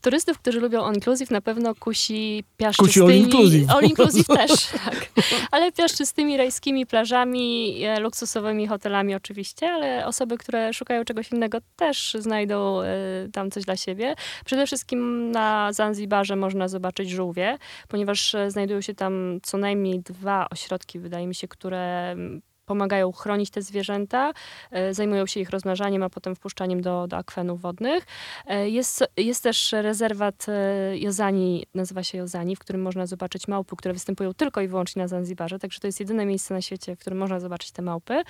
Turystów, 0.00 0.38
którzy 0.38 0.60
lubią 0.60 0.84
all 0.84 0.94
inclusive 0.94 1.30
na 1.30 1.40
pewno 1.40 1.74
kusi 1.74 2.44
piaszczystymi... 2.56 2.88
Kusi 2.88 3.00
all 3.00 3.26
inclusive. 3.26 3.70
All 3.70 3.84
inclusive 3.84 4.26
też, 4.26 4.66
tak. 4.84 5.08
Ale 5.50 5.72
piaszczystymi 5.72 6.36
rajskimi 6.36 6.86
plażami, 6.86 7.80
e, 7.84 8.00
luksusowymi 8.00 8.66
hotelami 8.66 9.14
oczywiście, 9.14 9.72
ale 9.72 10.06
osoby, 10.06 10.38
które 10.38 10.72
szukają 10.72 11.04
czegoś 11.04 11.32
innego 11.32 11.58
też 11.76 12.16
znajdą 12.18 12.82
e, 12.82 12.88
tam 13.32 13.50
coś 13.50 13.64
dla 13.64 13.76
siebie. 13.76 14.14
Przede 14.44 14.66
wszystkim 14.66 15.30
na 15.30 15.72
Zanzibarze 15.72 16.36
można 16.36 16.68
zobaczyć 16.68 17.10
żółwie, 17.10 17.58
ponieważ 17.88 18.34
e, 18.34 18.50
znajdują 18.50 18.80
się 18.80 18.94
tam 18.94 19.40
co 19.42 19.58
najmniej 19.58 20.00
dwa 20.00 20.46
ośrodki, 20.50 20.98
wydaje 20.98 21.26
mi 21.26 21.34
się, 21.34 21.48
które 21.48 22.16
pomagają 22.70 23.12
chronić 23.12 23.50
te 23.50 23.62
zwierzęta, 23.62 24.32
e, 24.70 24.94
zajmują 24.94 25.26
się 25.26 25.40
ich 25.40 25.50
rozmnażaniem, 25.50 26.02
a 26.02 26.10
potem 26.10 26.34
wpuszczaniem 26.34 26.80
do, 26.80 27.06
do 27.06 27.16
akwenów 27.16 27.60
wodnych. 27.60 28.06
E, 28.46 28.68
jest, 28.68 29.04
jest 29.16 29.42
też 29.42 29.72
rezerwat 29.72 30.46
e, 30.48 30.98
Jozani, 30.98 31.66
nazywa 31.74 32.02
się 32.02 32.18
Jozani, 32.18 32.56
w 32.56 32.58
którym 32.58 32.82
można 32.82 33.06
zobaczyć 33.06 33.48
małpy, 33.48 33.76
które 33.76 33.94
występują 33.94 34.34
tylko 34.34 34.60
i 34.60 34.68
wyłącznie 34.68 35.02
na 35.02 35.08
Zanzibarze, 35.08 35.58
także 35.58 35.80
to 35.80 35.86
jest 35.86 36.00
jedyne 36.00 36.26
miejsce 36.26 36.54
na 36.54 36.62
świecie, 36.62 36.96
w 36.96 36.98
którym 36.98 37.18
można 37.18 37.40
zobaczyć 37.40 37.70
te 37.70 37.82
małpy. 37.82 38.22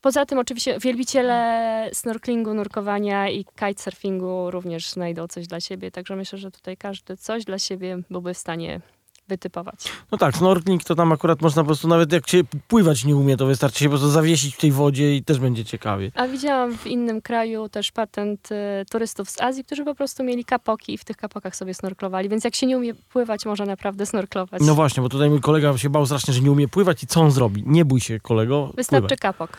Poza 0.00 0.26
tym 0.26 0.38
oczywiście 0.38 0.78
wielbiciele 0.78 1.90
snorklingu, 1.92 2.54
nurkowania 2.54 3.28
i 3.28 3.44
kitesurfingu 3.44 4.50
również 4.50 4.90
znajdą 4.90 5.26
coś 5.28 5.46
dla 5.46 5.60
siebie, 5.60 5.90
także 5.90 6.16
myślę, 6.16 6.38
że 6.38 6.50
tutaj 6.50 6.76
każdy 6.76 7.16
coś 7.16 7.44
dla 7.44 7.58
siebie 7.58 7.98
byłby 8.10 8.34
w 8.34 8.38
stanie 8.38 8.80
wytypować. 9.28 9.92
No 10.12 10.18
tak, 10.18 10.36
snorkling 10.36 10.84
to 10.84 10.94
tam 10.94 11.12
akurat 11.12 11.42
można 11.42 11.62
po 11.62 11.66
prostu, 11.66 11.88
nawet 11.88 12.12
jak 12.12 12.28
się 12.28 12.40
pływać 12.68 13.04
nie 13.04 13.16
umie, 13.16 13.36
to 13.36 13.46
wystarczy 13.46 13.78
się 13.78 13.84
po 13.84 13.90
prostu 13.90 14.10
zawiesić 14.10 14.54
w 14.54 14.58
tej 14.58 14.72
wodzie 14.72 15.16
i 15.16 15.22
też 15.24 15.38
będzie 15.38 15.64
ciekawie. 15.64 16.10
A 16.14 16.28
widziałam 16.28 16.76
w 16.76 16.86
innym 16.86 17.20
kraju 17.22 17.68
też 17.68 17.92
patent 17.92 18.52
y, 18.52 18.54
turystów 18.90 19.30
z 19.30 19.40
Azji, 19.40 19.64
którzy 19.64 19.84
po 19.84 19.94
prostu 19.94 20.24
mieli 20.24 20.44
kapoki 20.44 20.94
i 20.94 20.98
w 20.98 21.04
tych 21.04 21.16
kapokach 21.16 21.56
sobie 21.56 21.74
snorklowali, 21.74 22.28
więc 22.28 22.44
jak 22.44 22.54
się 22.54 22.66
nie 22.66 22.76
umie 22.78 22.94
pływać, 22.94 23.46
można 23.46 23.64
naprawdę 23.64 24.06
snorklować. 24.06 24.62
No 24.64 24.74
właśnie, 24.74 25.02
bo 25.02 25.08
tutaj 25.08 25.30
mój 25.30 25.40
kolega 25.40 25.78
się 25.78 25.90
bał 25.90 26.06
strasznie, 26.06 26.34
że 26.34 26.40
nie 26.40 26.50
umie 26.50 26.68
pływać 26.68 27.02
i 27.02 27.06
co 27.06 27.20
on 27.20 27.30
zrobi? 27.30 27.64
Nie 27.66 27.84
bój 27.84 28.00
się, 28.00 28.20
kolego. 28.20 28.72
Wystarczy 28.76 29.02
pływać. 29.02 29.20
kapok. 29.20 29.50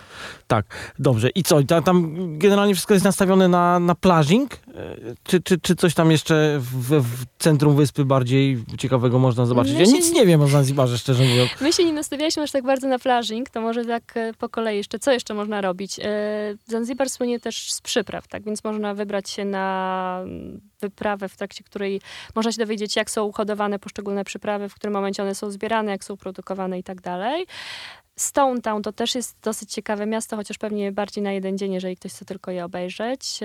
Tak, 0.47 0.93
dobrze. 0.99 1.29
I 1.29 1.43
co? 1.43 1.63
Tam, 1.63 1.83
tam 1.83 2.15
generalnie 2.37 2.73
wszystko 2.73 2.93
jest 2.93 3.05
nastawione 3.05 3.47
na, 3.47 3.79
na 3.79 3.95
plażing? 3.95 4.53
E, 4.53 4.59
czy, 5.23 5.41
czy, 5.41 5.59
czy 5.59 5.75
coś 5.75 5.93
tam 5.93 6.11
jeszcze 6.11 6.59
w, 6.59 7.01
w 7.01 7.25
centrum 7.39 7.75
wyspy 7.75 8.05
bardziej 8.05 8.63
ciekawego 8.77 9.19
można 9.19 9.45
zobaczyć? 9.45 9.58
Zobaczyć. 9.67 9.91
Ja 9.91 9.97
nic 9.97 10.13
nie 10.13 10.25
wiem 10.25 10.41
o 10.41 10.47
Zanzibarze, 10.47 10.97
szczerze 10.97 11.23
mówiąc. 11.23 11.49
My 11.61 11.73
się 11.73 11.85
nie 11.85 11.93
nastawialiśmy 11.93 12.43
aż 12.43 12.51
tak 12.51 12.63
bardzo 12.63 12.87
na 12.87 12.99
plażing, 12.99 13.49
to 13.49 13.61
może 13.61 13.85
tak 13.85 14.17
e, 14.17 14.33
po 14.33 14.49
kolei 14.49 14.77
jeszcze. 14.77 14.99
Co 14.99 15.11
jeszcze 15.11 15.33
można 15.33 15.61
robić? 15.61 15.99
E, 15.99 16.03
Zanzibar 16.65 17.09
słynie 17.09 17.39
też 17.39 17.71
z 17.71 17.81
przypraw, 17.81 18.27
tak 18.27 18.43
więc 18.43 18.63
można 18.63 18.93
wybrać 18.93 19.29
się 19.29 19.45
na 19.45 20.23
wyprawę, 20.81 21.29
w 21.29 21.37
trakcie 21.37 21.63
której 21.63 22.01
można 22.35 22.51
się 22.51 22.57
dowiedzieć, 22.57 22.95
jak 22.95 23.11
są 23.11 23.31
hodowane 23.31 23.79
poszczególne 23.79 24.23
przyprawy, 24.23 24.69
w 24.69 24.75
którym 24.75 24.93
momencie 24.93 25.23
one 25.23 25.35
są 25.35 25.51
zbierane, 25.51 25.91
jak 25.91 26.03
są 26.03 26.17
produkowane 26.17 26.79
i 26.79 26.83
tak 26.83 27.01
dalej. 27.01 27.45
Stone 28.15 28.61
Town 28.61 28.81
to 28.83 28.91
też 28.91 29.15
jest 29.15 29.37
dosyć 29.43 29.71
ciekawe 29.71 30.05
miasto, 30.05 30.35
chociaż 30.35 30.57
pewnie 30.57 30.91
bardziej 30.91 31.23
na 31.23 31.31
jeden 31.31 31.57
dzień, 31.57 31.73
jeżeli 31.73 31.95
ktoś 31.95 32.11
chce 32.11 32.25
tylko 32.25 32.51
je 32.51 32.65
obejrzeć. 32.65 33.39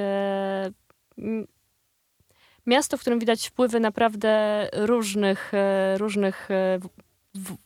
Miasto, 2.66 2.96
w 2.96 3.00
którym 3.00 3.18
widać 3.18 3.48
wpływy 3.48 3.81
naprawdę 3.81 4.66
różnych, 4.72 5.55
e, 5.55 5.98
różnych 5.98 6.50
e, 6.50 6.79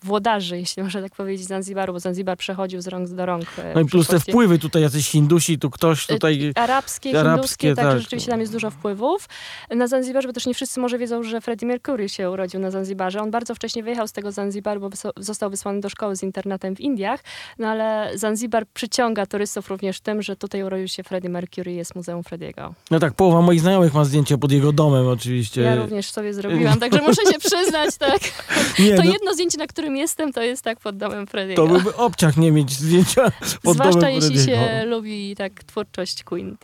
włodarzy, 0.02 0.58
jeśli 0.58 0.82
można 0.82 1.02
tak 1.02 1.14
powiedzieć, 1.14 1.46
Zanzibaru, 1.46 1.92
bo 1.92 2.00
Zanzibar 2.00 2.36
przechodził 2.36 2.80
z 2.80 2.86
rąk 2.86 3.08
do 3.08 3.26
rąk. 3.26 3.44
E, 3.58 3.74
no 3.74 3.80
i 3.80 3.84
plus 3.84 4.06
te 4.06 4.20
wpływy 4.20 4.58
tutaj, 4.58 4.82
jacyś 4.82 5.10
Hindusi, 5.10 5.58
tu 5.58 5.70
ktoś 5.70 6.06
tutaj... 6.06 6.52
Arabskie, 6.54 7.20
arabskie 7.20 7.48
hinduskie, 7.48 7.74
tak, 7.74 7.92
tak, 7.92 8.00
rzeczywiście 8.00 8.30
tam 8.30 8.40
jest 8.40 8.52
dużo 8.52 8.70
wpływów. 8.70 9.28
Na 9.70 9.86
Zanzibarze, 9.86 10.28
bo 10.28 10.34
też 10.34 10.46
nie 10.46 10.54
wszyscy 10.54 10.80
może 10.80 10.98
wiedzą, 10.98 11.22
że 11.22 11.40
Freddie 11.40 11.68
Mercury 11.68 12.08
się 12.08 12.30
urodził 12.30 12.60
na 12.60 12.70
Zanzibarze. 12.70 13.20
On 13.22 13.30
bardzo 13.30 13.54
wcześnie 13.54 13.82
wyjechał 13.82 14.08
z 14.08 14.12
tego 14.12 14.32
Zanzibaru, 14.32 14.80
bo 14.80 14.88
został 15.16 15.50
wysłany 15.50 15.80
do 15.80 15.88
szkoły 15.88 16.16
z 16.16 16.22
internatem 16.22 16.76
w 16.76 16.80
Indiach, 16.80 17.24
no 17.58 17.68
ale 17.68 18.10
Zanzibar 18.14 18.66
przyciąga 18.74 19.26
turystów 19.26 19.68
również 19.68 20.00
tym, 20.00 20.22
że 20.22 20.36
tutaj 20.36 20.62
urodził 20.62 20.88
się 20.88 21.02
Freddie 21.02 21.30
Mercury, 21.30 21.72
jest 21.72 21.94
Muzeum 21.94 22.24
Frediego. 22.24 22.74
No 22.90 22.98
tak, 22.98 23.14
połowa 23.14 23.40
moich 23.40 23.60
znajomych 23.60 23.94
ma 23.94 24.04
zdjęcie 24.04 24.38
pod 24.38 24.52
jego 24.52 24.72
domem 24.72 25.08
oczywiście. 25.08 25.60
Ja 25.60 25.74
również 25.74 26.10
sobie 26.10 26.34
zrobiłam, 26.34 26.80
także 26.80 27.00
muszę 27.02 27.22
się 27.32 27.38
przyznać, 27.38 27.96
tak. 27.96 28.20
Nie, 28.78 28.96
to 28.96 29.02
no... 29.02 29.12
jedno 29.12 29.34
zdjęcie 29.34 29.57
na 29.58 29.66
którym 29.66 29.96
jestem, 29.96 30.32
to 30.32 30.42
jest 30.42 30.62
tak 30.62 30.80
pod 30.80 30.96
domem 30.96 31.26
Frediego. 31.26 31.62
To 31.62 31.68
byłby 31.68 31.96
obciach 31.96 32.36
nie 32.36 32.52
mieć 32.52 32.72
zdjęcia 32.72 33.22
pod 33.62 33.74
Zwłaszcza 33.74 34.00
domem 34.00 34.14
jeśli 34.14 34.38
się 34.44 34.84
lubi 34.86 35.36
tak 35.36 35.64
twórczość 35.64 36.24
Queen. 36.24 36.56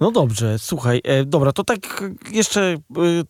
No 0.00 0.10
dobrze, 0.10 0.58
słuchaj, 0.58 1.00
e, 1.04 1.24
dobra, 1.24 1.52
to 1.52 1.64
tak 1.64 2.04
jeszcze 2.30 2.62
e, 2.62 2.76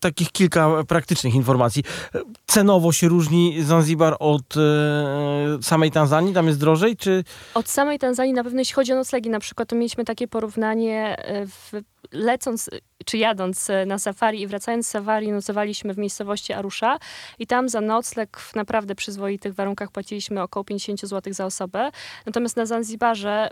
takich 0.00 0.32
kilka 0.32 0.84
praktycznych 0.84 1.34
informacji. 1.34 1.82
E, 2.14 2.20
Cenowo 2.46 2.92
się 2.92 3.08
różni 3.08 3.62
Zanzibar 3.62 4.16
od 4.18 4.56
e, 4.56 5.62
samej 5.62 5.90
Tanzanii? 5.90 6.34
Tam 6.34 6.46
jest 6.46 6.60
drożej, 6.60 6.96
czy... 6.96 7.24
Od 7.54 7.68
samej 7.68 7.98
Tanzanii 7.98 8.32
na 8.32 8.44
pewno 8.44 8.58
jeśli 8.58 8.74
chodzi 8.74 8.92
o 8.92 8.96
noclegi, 8.96 9.30
na 9.30 9.40
przykład 9.40 9.68
to 9.68 9.76
mieliśmy 9.76 10.04
takie 10.04 10.28
porównanie 10.28 11.16
e, 11.18 11.46
w, 11.46 11.72
lecąc 12.12 12.70
czy 13.04 13.18
jadąc 13.18 13.70
e, 13.70 13.86
na 13.86 13.98
safari 13.98 14.40
i 14.40 14.46
wracając 14.46 14.86
z 14.86 14.90
safari 14.90 15.32
nocowaliśmy 15.32 15.94
w 15.94 15.98
miejscowości 15.98 16.52
Arusha 16.52 16.98
i 17.38 17.46
tam 17.46 17.68
za 17.68 17.80
nocleg 17.80 18.38
w 18.38 18.54
naprawdę 18.54 18.94
przyzwoitych 18.94 19.54
warunkach 19.54 19.90
płaciliśmy 19.90 20.42
około 20.42 20.64
50 20.64 21.00
zł 21.00 21.32
za 21.32 21.44
osobę. 21.44 21.90
Natomiast 22.26 22.56
na 22.56 22.66
Zanzibarze 22.66 23.50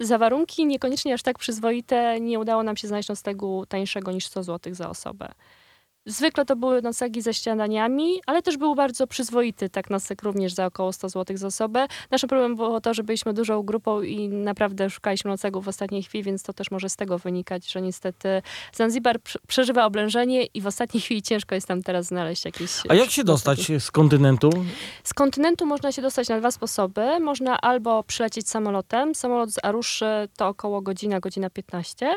za 0.00 0.18
warunki 0.18 0.66
niekoniecznie 0.66 1.14
aż 1.14 1.22
tak 1.22 1.38
przyzwoite 1.38 2.20
nie 2.20 2.38
udało 2.38 2.62
nam 2.62 2.76
się 2.76 2.88
znaleźć 2.88 3.08
noclegu 3.08 3.66
tańszego 3.66 4.12
niż 4.12 4.26
100 4.26 4.42
zł 4.42 4.74
za 4.74 4.90
osobę. 4.90 5.28
Zwykle 6.06 6.44
to 6.44 6.56
były 6.56 6.82
noclegi 6.82 7.22
ze 7.22 7.34
śniadaniami, 7.34 8.20
ale 8.26 8.42
też 8.42 8.56
był 8.56 8.74
bardzo 8.74 9.06
przyzwoity 9.06 9.68
tak 9.68 9.90
nocleg 9.90 10.22
również 10.22 10.52
za 10.54 10.66
około 10.66 10.92
100 10.92 11.08
zł 11.08 11.36
za 11.36 11.46
osobę. 11.46 11.86
Naszym 12.10 12.28
problemem 12.28 12.56
było 12.56 12.80
to, 12.80 12.94
że 12.94 13.02
byliśmy 13.02 13.32
dużą 13.34 13.62
grupą 13.62 14.02
i 14.02 14.28
naprawdę 14.28 14.90
szukaliśmy 14.90 15.30
noclegów 15.30 15.64
w 15.64 15.68
ostatniej 15.68 16.02
chwili, 16.02 16.24
więc 16.24 16.42
to 16.42 16.52
też 16.52 16.70
może 16.70 16.88
z 16.88 16.96
tego 16.96 17.18
wynikać, 17.18 17.72
że 17.72 17.82
niestety 17.82 18.42
Zanzibar 18.72 19.20
prze- 19.20 19.38
przeżywa 19.46 19.84
oblężenie 19.86 20.44
i 20.44 20.60
w 20.60 20.66
ostatniej 20.66 21.00
chwili 21.00 21.22
ciężko 21.22 21.54
jest 21.54 21.68
tam 21.68 21.82
teraz 21.82 22.06
znaleźć 22.06 22.44
jakieś... 22.44 22.70
A 22.88 22.94
jak 22.94 23.10
się 23.10 23.24
dostać 23.24 23.58
z 23.78 23.90
kontynentu? 23.90 24.50
Z 25.04 25.14
kontynentu 25.14 25.66
można 25.66 25.92
się 25.92 26.02
dostać 26.02 26.28
na 26.28 26.38
dwa 26.38 26.50
sposoby. 26.50 27.20
Można 27.20 27.60
albo 27.60 28.02
przylecieć 28.02 28.48
samolotem. 28.48 29.14
Samolot 29.14 29.50
z 29.50 29.64
Aruszy 29.64 30.28
to 30.36 30.48
około 30.48 30.80
godzina, 30.80 31.20
godzina 31.20 31.50
15. 31.50 32.14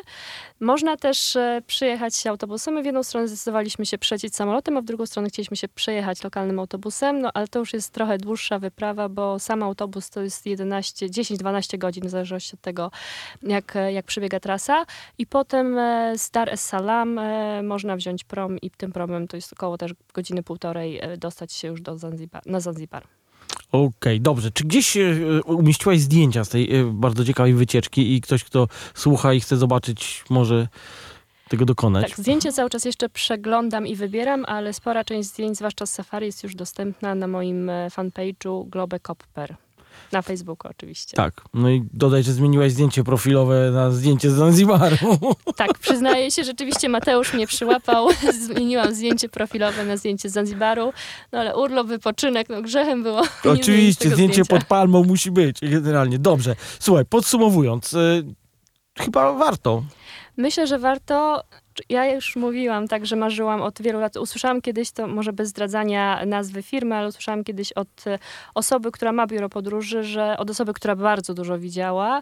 Można 0.60 0.98
też 0.98 1.36
e, 1.36 1.62
przyjechać 1.68 2.28
autobusem. 2.28 2.74
My 2.74 2.82
w 2.82 2.86
jedną 2.86 3.04
stronę 3.04 3.28
zdecydowaliśmy 3.28 3.79
się 3.86 3.98
przylecieć 3.98 4.36
samolotem, 4.36 4.78
a 4.78 4.82
w 4.82 4.86
drugą 4.86 5.06
stronę 5.06 5.30
chcieliśmy 5.30 5.58
się 5.58 5.68
przejechać 5.68 6.24
lokalnym 6.24 6.60
autobusem, 6.60 7.22
no 7.22 7.30
ale 7.34 7.48
to 7.48 7.60
już 7.60 7.74
jest 7.74 7.94
trochę 7.94 8.18
dłuższa 8.18 8.60
wyprawa, 8.60 9.10
bo 9.10 9.40
sam 9.40 9.64
autobus 9.64 10.10
to 10.10 10.22
jest 10.22 10.46
11, 10.46 11.08
10-12 11.08 11.78
godzin, 11.78 12.08
w 12.08 12.10
zależności 12.10 12.54
od 12.54 12.62
tego, 12.62 12.92
jak, 13.44 13.76
e, 13.76 13.94
jak 13.94 14.06
przebiega 14.06 14.40
trasa. 14.40 14.86
I 15.18 15.28
potem 15.28 15.78
e, 15.78 16.18
z 16.18 16.30
Dar 16.30 16.50
es 16.50 16.66
Salaam 16.66 17.20
e, 17.20 17.64
można 17.64 17.96
wziąć 17.96 18.24
prom 18.24 18.58
i 18.62 18.72
tym 18.72 18.92
promem 18.92 19.28
to 19.28 19.38
jest 19.38 19.54
około 19.54 19.78
też 19.78 19.94
godziny 20.14 20.44
półtorej 20.44 21.00
e, 21.02 21.18
dostać 21.18 21.54
się 21.54 21.68
już 21.68 21.82
do 21.82 21.98
Zanzibar, 21.98 22.42
na 22.46 22.60
Zanzibar. 22.60 23.08
Okej, 23.72 24.22
dobrze. 24.22 24.52
Czy 24.52 24.64
gdzieś 24.64 24.98
e, 24.98 25.04
umieściłaś 25.46 26.00
zdjęcia 26.00 26.44
z 26.44 26.50
tej 26.50 26.76
e, 26.76 26.84
bardzo 26.94 27.26
ciekawej 27.26 27.54
wycieczki 27.54 28.16
i 28.16 28.22
ktoś, 28.22 28.44
kto 28.44 28.68
słucha 28.94 29.34
i 29.34 29.40
chce 29.40 29.58
zobaczyć, 29.58 30.24
może 30.30 30.68
tego 31.50 31.66
dokonać? 31.66 32.10
Tak, 32.10 32.18
zdjęcia 32.18 32.52
cały 32.52 32.70
czas 32.70 32.86
jeszcze 32.86 33.10
przeglądam 33.10 33.88
i 33.88 33.96
wybieram, 33.96 34.46
ale 34.48 34.74
spora 34.74 35.04
część 35.04 35.30
zdjęć, 35.30 35.58
zwłaszcza 35.58 35.86
z 35.86 35.92
safari, 35.94 36.26
jest 36.26 36.44
już 36.44 36.56
dostępna 36.56 37.16
na 37.16 37.28
moim 37.28 37.70
e, 37.70 37.88
fanpage'u 37.90 38.70
Globe 38.70 39.00
Copper. 39.00 39.56
Na 40.12 40.22
Facebooku 40.22 40.72
oczywiście. 40.72 41.18
Tak. 41.18 41.42
No 41.54 41.70
i 41.70 41.84
dodaj, 41.94 42.24
że 42.24 42.34
zmieniłaś 42.34 42.72
zdjęcie 42.72 43.04
profilowe 43.04 43.72
na 43.72 43.92
zdjęcie 43.92 44.32
z 44.32 44.34
Zanzibaru. 44.34 44.98
Tak, 45.56 45.80
przyznaję 45.80 46.32
się, 46.32 46.44
rzeczywiście 46.44 46.90
Mateusz 46.90 47.34
mnie 47.34 47.48
przyłapał. 47.48 48.08
Zmieniłam 48.46 48.96
zdjęcie 48.96 49.30
profilowe 49.30 49.86
na 49.86 49.98
zdjęcie 49.98 50.30
z 50.30 50.34
Zanzibaru, 50.34 50.94
no 51.32 51.40
ale 51.40 51.58
urlop, 51.58 51.88
wypoczynek, 51.88 52.50
no 52.50 52.62
grzechem 52.62 53.04
było. 53.04 53.22
Oczywiście, 53.54 54.10
zdjęcie 54.10 54.34
zdjęcia. 54.34 54.56
pod 54.56 54.64
palmą 54.64 55.04
musi 55.04 55.32
być, 55.32 55.60
generalnie. 55.62 56.20
Dobrze. 56.20 56.56
Słuchaj, 56.80 57.06
podsumowując, 57.06 57.94
e, 57.94 58.22
chyba 58.98 59.34
warto. 59.34 59.84
Myślę, 60.40 60.68
że 60.68 60.80
warto. 60.80 61.44
Ja 61.90 62.14
już 62.14 62.36
mówiłam 62.36 62.88
tak, 62.88 63.06
że 63.06 63.16
marzyłam 63.16 63.62
od 63.62 63.82
wielu 63.82 64.00
lat. 64.00 64.18
Usłyszałam 64.18 64.62
kiedyś, 64.62 64.92
to 64.92 65.08
może 65.08 65.34
bez 65.34 65.50
zdradzania 65.50 66.26
nazwy 66.26 66.64
firmy, 66.64 66.96
ale 66.96 67.08
usłyszałam 67.08 67.44
kiedyś 67.44 67.72
od 67.72 68.08
e, 68.08 68.20
osoby, 68.56 68.92
która 68.92 69.12
ma 69.12 69.28
biuro 69.28 69.50
podróży, 69.50 70.04
że 70.04 70.38
od 70.38 70.50
osoby, 70.50 70.74
która 70.74 70.96
bardzo 70.96 71.34
dużo 71.34 71.60
widziała 71.60 72.22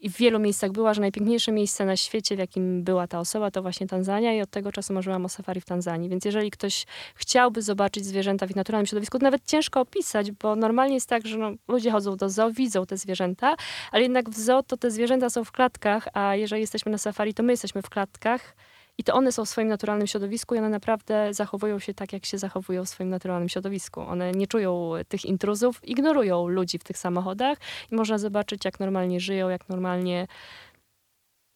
i 0.00 0.10
w 0.10 0.16
wielu 0.16 0.38
miejscach 0.38 0.72
była, 0.72 0.94
że 0.94 1.00
najpiękniejsze 1.00 1.52
miejsce 1.52 1.84
na 1.84 1.96
świecie, 1.96 2.36
w 2.36 2.38
jakim 2.38 2.82
była 2.82 3.06
ta 3.06 3.20
osoba, 3.20 3.50
to 3.50 3.62
właśnie 3.62 3.86
Tanzania 3.86 4.34
i 4.34 4.40
od 4.40 4.50
tego 4.50 4.72
czasu 4.72 4.92
marzyłam 4.92 5.24
o 5.24 5.28
safari 5.28 5.60
w 5.60 5.64
Tanzanii. 5.64 6.08
Więc 6.08 6.24
jeżeli 6.24 6.50
ktoś 6.50 6.86
chciałby 7.14 7.62
zobaczyć 7.62 8.06
zwierzęta 8.06 8.46
w 8.46 8.50
ich 8.50 8.56
naturalnym 8.56 8.86
środowisku, 8.86 9.18
to 9.18 9.24
nawet 9.24 9.46
ciężko 9.46 9.80
opisać, 9.80 10.32
bo 10.32 10.56
normalnie 10.56 10.94
jest 10.94 11.08
tak, 11.08 11.26
że 11.26 11.38
no, 11.38 11.52
ludzie 11.68 11.90
chodzą 11.90 12.16
do 12.16 12.28
zoo, 12.28 12.50
widzą 12.50 12.86
te 12.86 12.96
zwierzęta, 12.96 13.56
ale 13.92 14.02
jednak 14.02 14.30
w 14.30 14.38
zoo 14.38 14.62
to 14.62 14.76
te 14.76 14.90
zwierzęta 14.90 15.30
są 15.30 15.44
w 15.44 15.52
klatkach, 15.52 16.08
a 16.12 16.36
jeżeli 16.36 16.60
jesteśmy 16.60 16.92
na 16.92 16.98
safari, 16.98 17.34
to 17.34 17.42
my 17.42 17.52
jesteśmy 17.52 17.82
w 17.82 17.90
klatkach 17.90 18.56
i 18.98 19.04
to 19.04 19.14
one 19.14 19.32
są 19.32 19.44
w 19.44 19.48
swoim 19.48 19.68
naturalnym 19.68 20.06
środowisku 20.06 20.54
i 20.54 20.58
one 20.58 20.68
naprawdę 20.68 21.34
zachowują 21.34 21.78
się 21.78 21.94
tak, 21.94 22.12
jak 22.12 22.26
się 22.26 22.38
zachowują 22.38 22.84
w 22.84 22.88
swoim 22.88 23.10
naturalnym 23.10 23.48
środowisku. 23.48 24.00
One 24.00 24.32
nie 24.32 24.46
czują 24.46 24.92
tych 25.08 25.24
intruzów, 25.24 25.88
ignorują 25.88 26.48
ludzi 26.48 26.78
w 26.78 26.84
tych 26.84 26.98
samochodach 26.98 27.58
i 27.92 27.94
można 27.94 28.18
zobaczyć, 28.18 28.64
jak 28.64 28.80
normalnie 28.80 29.20
żyją, 29.20 29.48
jak 29.48 29.68
normalnie 29.68 30.26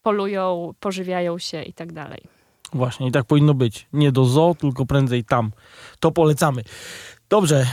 polują, 0.01 0.73
pożywiają 0.79 1.39
się 1.39 1.63
i 1.63 1.73
tak 1.73 1.93
dalej. 1.93 2.21
Właśnie, 2.73 3.07
i 3.07 3.11
tak 3.11 3.25
powinno 3.25 3.53
być. 3.53 3.87
Nie 3.93 4.11
do 4.11 4.25
zoo, 4.25 4.55
tylko 4.59 4.85
prędzej 4.85 5.23
tam. 5.23 5.51
To 5.99 6.11
polecamy. 6.11 6.63
Dobrze. 7.29 7.67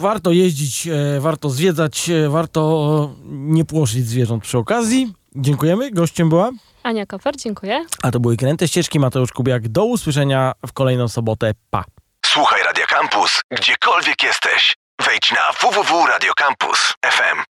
Warto 0.00 0.32
jeździć, 0.32 0.86
e, 0.86 1.20
warto 1.20 1.50
zwiedzać, 1.50 2.10
e, 2.10 2.28
warto 2.28 3.14
nie 3.28 3.64
płoszyć 3.64 4.06
zwierząt 4.06 4.42
przy 4.42 4.58
okazji. 4.58 5.12
Dziękujemy. 5.34 5.90
Gościem 5.90 6.28
była. 6.28 6.50
Ania 6.82 7.06
Koper, 7.06 7.36
dziękuję. 7.36 7.86
A 8.02 8.10
to 8.10 8.20
były 8.20 8.36
Kręte 8.36 8.68
Ścieżki. 8.68 9.00
Mateusz 9.00 9.32
Kubiak. 9.32 9.68
Do 9.68 9.84
usłyszenia 9.84 10.52
w 10.66 10.72
kolejną 10.72 11.08
sobotę. 11.08 11.52
Pa. 11.70 11.84
Słuchaj 12.26 12.62
Radio 12.62 12.86
Campus, 12.86 13.40
gdziekolwiek 13.50 14.22
jesteś. 14.22 14.76
Wejdź 15.06 15.32
na 15.32 15.52
www.radiocampus.fm. 15.68 17.38